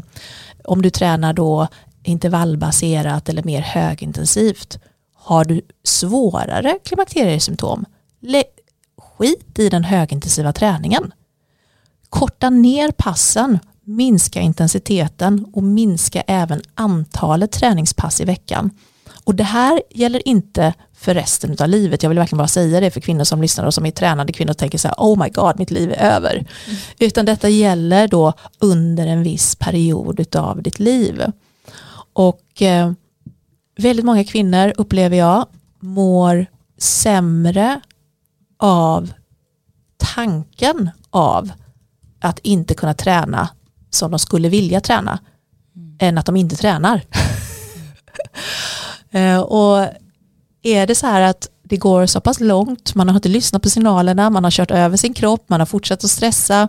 [0.64, 1.68] om du tränar då
[2.04, 4.80] intervallbaserat eller mer högintensivt.
[5.14, 7.86] Har du svårare klimakteriesymptom,
[8.98, 11.12] skit i den högintensiva träningen
[12.12, 18.70] korta ner passen, minska intensiteten och minska även antalet träningspass i veckan.
[19.24, 22.04] Och det här gäller inte för resten av livet.
[22.04, 24.52] Jag vill verkligen bara säga det för kvinnor som lyssnar och som är tränade kvinnor
[24.52, 26.36] och tänker så här, oh my god, mitt liv är över.
[26.36, 26.48] Mm.
[27.00, 31.24] Utan detta gäller då under en viss period av ditt liv.
[32.14, 32.92] Och eh,
[33.78, 35.46] väldigt många kvinnor upplever jag
[35.80, 36.46] mår
[36.78, 37.82] sämre
[38.60, 39.14] av
[39.98, 41.52] tanken av
[42.22, 43.50] att inte kunna träna
[43.90, 45.20] som de skulle vilja träna
[45.76, 45.98] mm.
[46.00, 47.02] än att de inte tränar.
[49.12, 49.88] eh, och
[50.62, 53.70] är det så här att det går så pass långt, man har inte lyssnat på
[53.70, 56.68] signalerna, man har kört över sin kropp, man har fortsatt att stressa,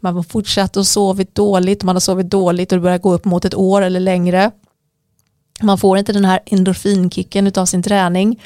[0.00, 3.24] man har fortsatt att sovit dåligt, man har sovit dåligt och det börjar gå upp
[3.24, 4.50] mot ett år eller längre.
[5.62, 8.42] Man får inte den här endorfinkicken av sin träning.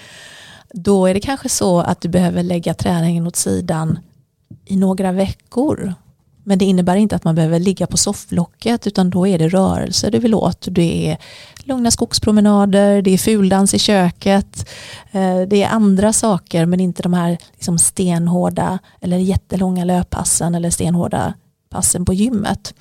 [0.73, 3.99] Då är det kanske så att du behöver lägga träningen åt sidan
[4.65, 5.95] i några veckor
[6.49, 10.11] men det innebär inte att man behöver ligga på sofflocket utan då är det rörelse
[10.11, 10.67] du vill åt.
[10.71, 11.19] Det är
[11.65, 14.69] lugna skogspromenader, det är fuldans i köket,
[15.13, 20.71] eh, det är andra saker men inte de här liksom stenhårda eller jättelånga löppassen eller
[20.71, 21.35] stenhårda
[21.71, 22.75] passen på gymmet.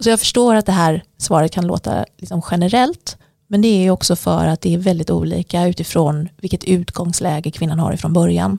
[0.00, 3.16] Så jag förstår att det här svaret kan låta liksom generellt
[3.48, 7.92] men det är också för att det är väldigt olika utifrån vilket utgångsläge kvinnan har
[7.92, 8.58] ifrån början.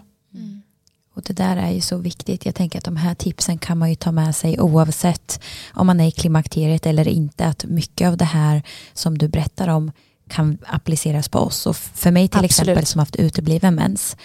[1.18, 2.46] Och det där är ju så viktigt.
[2.46, 5.40] Jag tänker att de här tipsen kan man ju ta med sig oavsett
[5.74, 7.46] om man är i klimakteriet eller inte.
[7.46, 8.64] Att mycket av det här
[8.94, 9.92] som du berättar om
[10.30, 11.66] kan appliceras på oss.
[11.66, 12.52] Och för mig till Absolut.
[12.52, 14.18] exempel som haft utebliven mens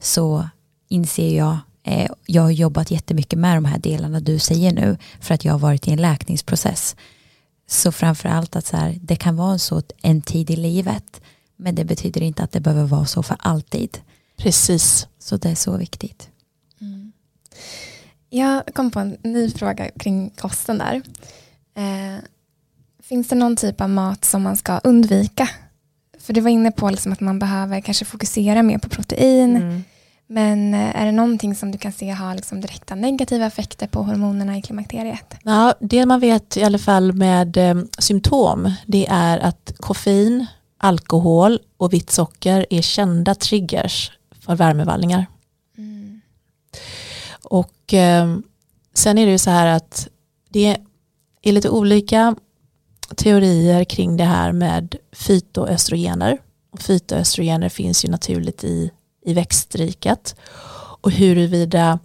[0.00, 0.48] så
[0.88, 5.34] inser jag eh, jag har jobbat jättemycket med de här delarna du säger nu för
[5.34, 6.96] att jag har varit i en läkningsprocess.
[7.66, 11.20] Så framförallt att så här, det kan vara så en tid i livet
[11.56, 13.98] men det betyder inte att det behöver vara så för alltid.
[14.36, 15.08] Precis.
[15.18, 16.30] Så det är så viktigt.
[18.30, 21.02] Jag kom på en ny fråga kring kosten där.
[21.76, 22.22] Eh,
[23.02, 25.48] finns det någon typ av mat som man ska undvika?
[26.18, 29.56] För du var inne på liksom att man behöver kanske fokusera mer på protein.
[29.56, 29.84] Mm.
[30.26, 34.02] Men eh, är det någonting som du kan se har liksom direkta negativa effekter på
[34.02, 35.34] hormonerna i klimakteriet?
[35.42, 40.46] Ja, det man vet i alla fall med eh, symptom det är att koffein,
[40.78, 45.26] alkohol och vitt socker är kända triggers för värmevallningar.
[47.50, 48.36] Och eh,
[48.94, 50.08] sen är det ju så här att
[50.48, 50.76] det
[51.42, 52.36] är lite olika
[53.16, 56.38] teorier kring det här med fytoöstrogener.
[56.70, 58.90] Och fytoöstrogener finns ju naturligt i,
[59.24, 60.36] i växtriket.
[61.00, 61.98] Och huruvida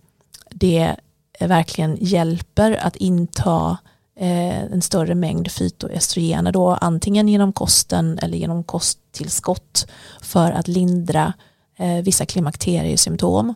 [0.50, 0.96] det
[1.40, 3.78] verkligen hjälper att inta
[4.20, 9.88] eh, en större mängd fytoöstrogener då antingen genom kosten eller genom kosttillskott
[10.22, 11.34] för att lindra
[11.78, 13.54] eh, vissa klimakteriesymptom.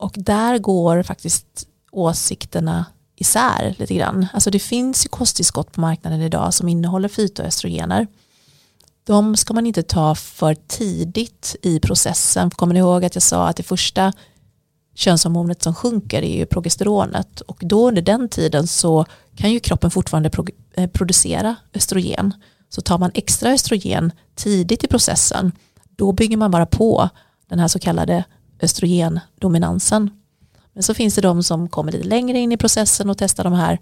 [0.00, 2.84] Och där går faktiskt åsikterna
[3.16, 4.26] isär lite grann.
[4.32, 8.06] Alltså det finns ju kosttillskott på marknaden idag som innehåller fytoöstrogener.
[9.04, 12.50] De ska man inte ta för tidigt i processen.
[12.50, 14.12] Kommer ni ihåg att jag sa att det första
[14.94, 19.04] könshormonet som sjunker är ju progesteronet och då under den tiden så
[19.36, 20.30] kan ju kroppen fortfarande
[20.74, 22.34] eh, producera östrogen.
[22.68, 25.52] Så tar man extra östrogen tidigt i processen
[25.96, 27.08] då bygger man bara på
[27.48, 28.24] den här så kallade
[28.62, 30.10] östrogendominansen.
[30.72, 33.52] Men så finns det de som kommer lite längre in i processen och testar de
[33.52, 33.78] här,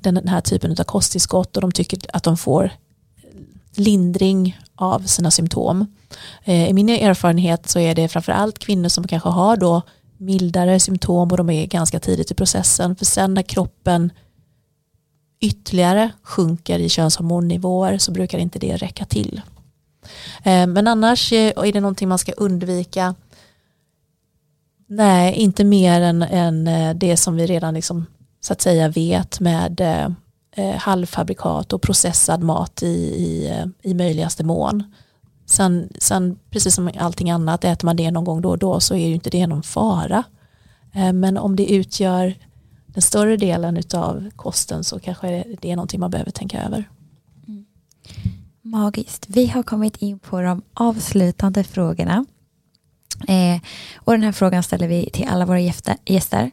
[0.00, 2.70] den här typen av kosttillskott och de tycker att de får
[3.74, 5.86] lindring av sina symptom.
[6.44, 9.82] Eh, I min erfarenhet så är det framförallt kvinnor som kanske har då
[10.16, 12.96] mildare symptom och de är ganska tidigt i processen.
[12.96, 14.12] För sen när kroppen
[15.40, 19.40] ytterligare sjunker i könshormonnivåer så brukar inte det räcka till.
[20.42, 23.14] Eh, men annars är det någonting man ska undvika.
[24.90, 28.06] Nej, inte mer än, än eh, det som vi redan liksom,
[28.40, 30.10] så att säga vet med eh,
[30.64, 34.84] eh halvfabrikat och processad mat i, i, eh, i möjligaste mån.
[35.46, 38.94] Sen, sen, precis som allting annat, äter man det någon gång då och då så
[38.94, 40.24] är ju inte det någon fara.
[40.92, 42.34] Eh, men om det utgör
[42.86, 46.88] den större delen av kosten så kanske det är någonting man behöver tänka över.
[47.48, 47.66] Mm.
[48.62, 49.26] Magiskt.
[49.28, 52.24] Vi har kommit in på de avslutande frågorna.
[53.28, 53.60] Eh,
[53.96, 56.50] och den här frågan ställer vi till alla våra gäster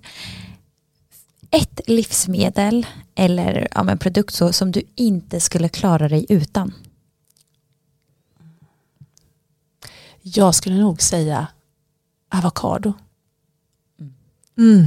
[1.52, 6.74] ett livsmedel eller ja, en produkt så, som du inte skulle klara dig utan?
[10.22, 11.48] Jag skulle nog säga
[12.34, 12.94] avokado.
[14.58, 14.86] Mm.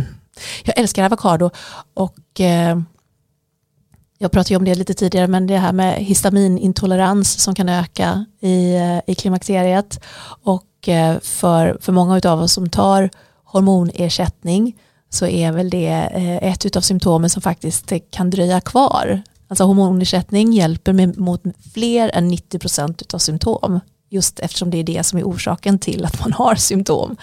[0.64, 1.50] Jag älskar avokado
[1.94, 2.80] och eh,
[4.18, 8.74] jag pratade om det lite tidigare men det här med histaminintolerans som kan öka i,
[8.74, 10.00] eh, i klimakteriet
[10.42, 10.67] och
[11.23, 13.10] för, för många av oss som tar
[13.44, 14.77] hormonersättning
[15.10, 19.23] så är väl det eh, ett av symptomen som faktiskt kan dröja kvar.
[19.48, 21.43] Alltså hormonersättning hjälper med, mot
[21.74, 26.20] fler än 90% av symptom just eftersom det är det som är orsaken till att
[26.20, 27.16] man har symptom.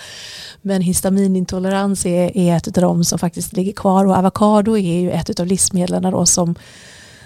[0.61, 5.11] Men histaminintolerans är, är ett av de som faktiskt ligger kvar och avokado är ju
[5.11, 6.55] ett av livsmedlen då som,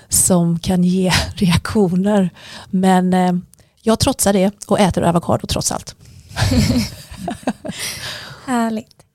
[0.10, 2.30] som kan ge reaktioner.
[2.70, 3.34] Men eh,
[3.82, 5.96] jag trotsar det och äter avokado trots allt.
[8.46, 9.06] Härligt.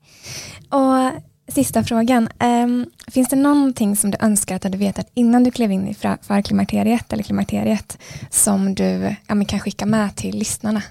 [0.69, 2.29] Och Sista frågan.
[2.39, 5.87] Um, finns det någonting som du önskar att du hade vetat innan du klev in
[5.87, 7.97] i förklimakteriet eller klimakteriet
[8.29, 10.81] som du ja, kan skicka med till lyssnarna?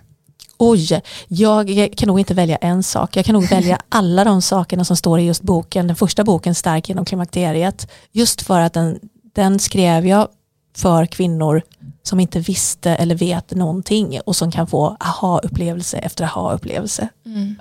[0.59, 3.17] Oj, jag kan nog inte välja en sak.
[3.17, 5.87] Jag kan nog välja alla de sakerna som står i just boken.
[5.87, 7.91] Den första boken, Stark genom klimakteriet.
[8.13, 8.99] Just för att den,
[9.35, 10.29] den skrev jag
[10.77, 11.63] för kvinnor
[12.07, 17.09] som inte visste eller vet någonting och som kan få aha-upplevelse efter aha-upplevelse.
[17.27, 17.55] Mm.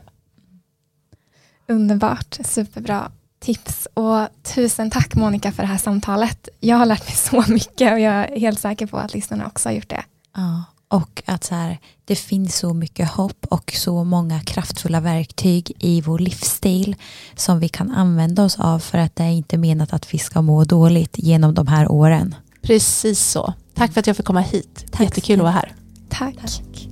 [1.67, 6.49] Underbart, superbra tips och tusen tack Monica för det här samtalet.
[6.59, 9.69] Jag har lärt mig så mycket och jag är helt säker på att lyssnarna också
[9.69, 10.03] har gjort det.
[10.35, 15.71] Ja, och att så här, det finns så mycket hopp och så många kraftfulla verktyg
[15.79, 16.95] i vår livsstil
[17.35, 20.41] som vi kan använda oss av för att det är inte menat att vi ska
[20.41, 22.35] må dåligt genom de här åren.
[22.61, 23.53] Precis så.
[23.73, 24.85] Tack för att jag fick komma hit.
[24.91, 25.75] Tack Jättekul att vara här.
[26.09, 26.35] Tack.
[26.35, 26.89] Tack.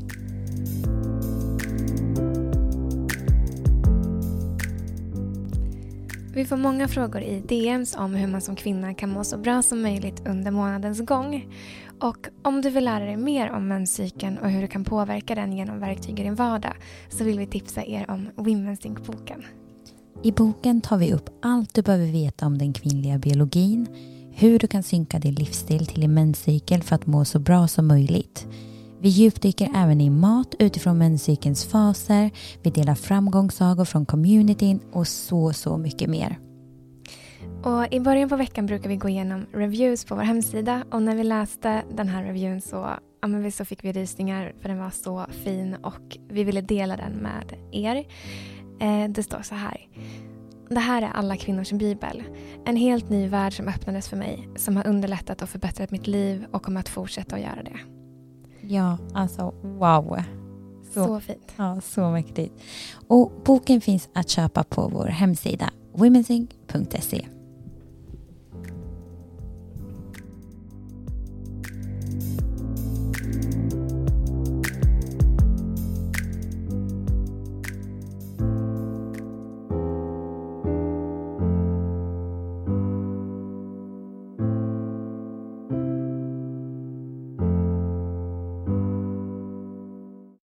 [6.33, 9.61] Vi får många frågor i DMs om hur man som kvinna kan må så bra
[9.61, 11.47] som möjligt under månadens gång.
[11.99, 15.53] Och om du vill lära dig mer om menscykeln och hur du kan påverka den
[15.53, 16.73] genom verktyg i din vardag
[17.09, 19.43] så vill vi tipsa er om Women's Think-boken.
[20.23, 23.87] I boken tar vi upp allt du behöver veta om den kvinnliga biologin,
[24.33, 27.87] hur du kan synka din livsstil till din menscykel för att må så bra som
[27.87, 28.47] möjligt
[29.01, 32.31] vi djupdyker även i mat utifrån menscykelns faser,
[32.63, 36.39] vi delar framgångssagor från communityn och så, så mycket mer.
[37.63, 41.15] Och I början på veckan brukar vi gå igenom reviews på vår hemsida och när
[41.15, 42.75] vi läste den här reviewen så,
[43.21, 47.13] ja, så fick vi rysningar för den var så fin och vi ville dela den
[47.13, 47.95] med er.
[48.79, 49.87] Eh, det står så här.
[50.71, 52.23] Det här är alla kvinnors bibel.
[52.65, 56.45] En helt ny värld som öppnades för mig, som har underlättat och förbättrat mitt liv
[56.51, 57.79] och kommer att fortsätta att göra det.
[58.61, 60.23] Ja, alltså wow.
[60.93, 61.53] Så, så fint.
[61.55, 62.53] Ja, så mäktigt.
[63.07, 67.25] Och boken finns att köpa på vår hemsida womensync.se.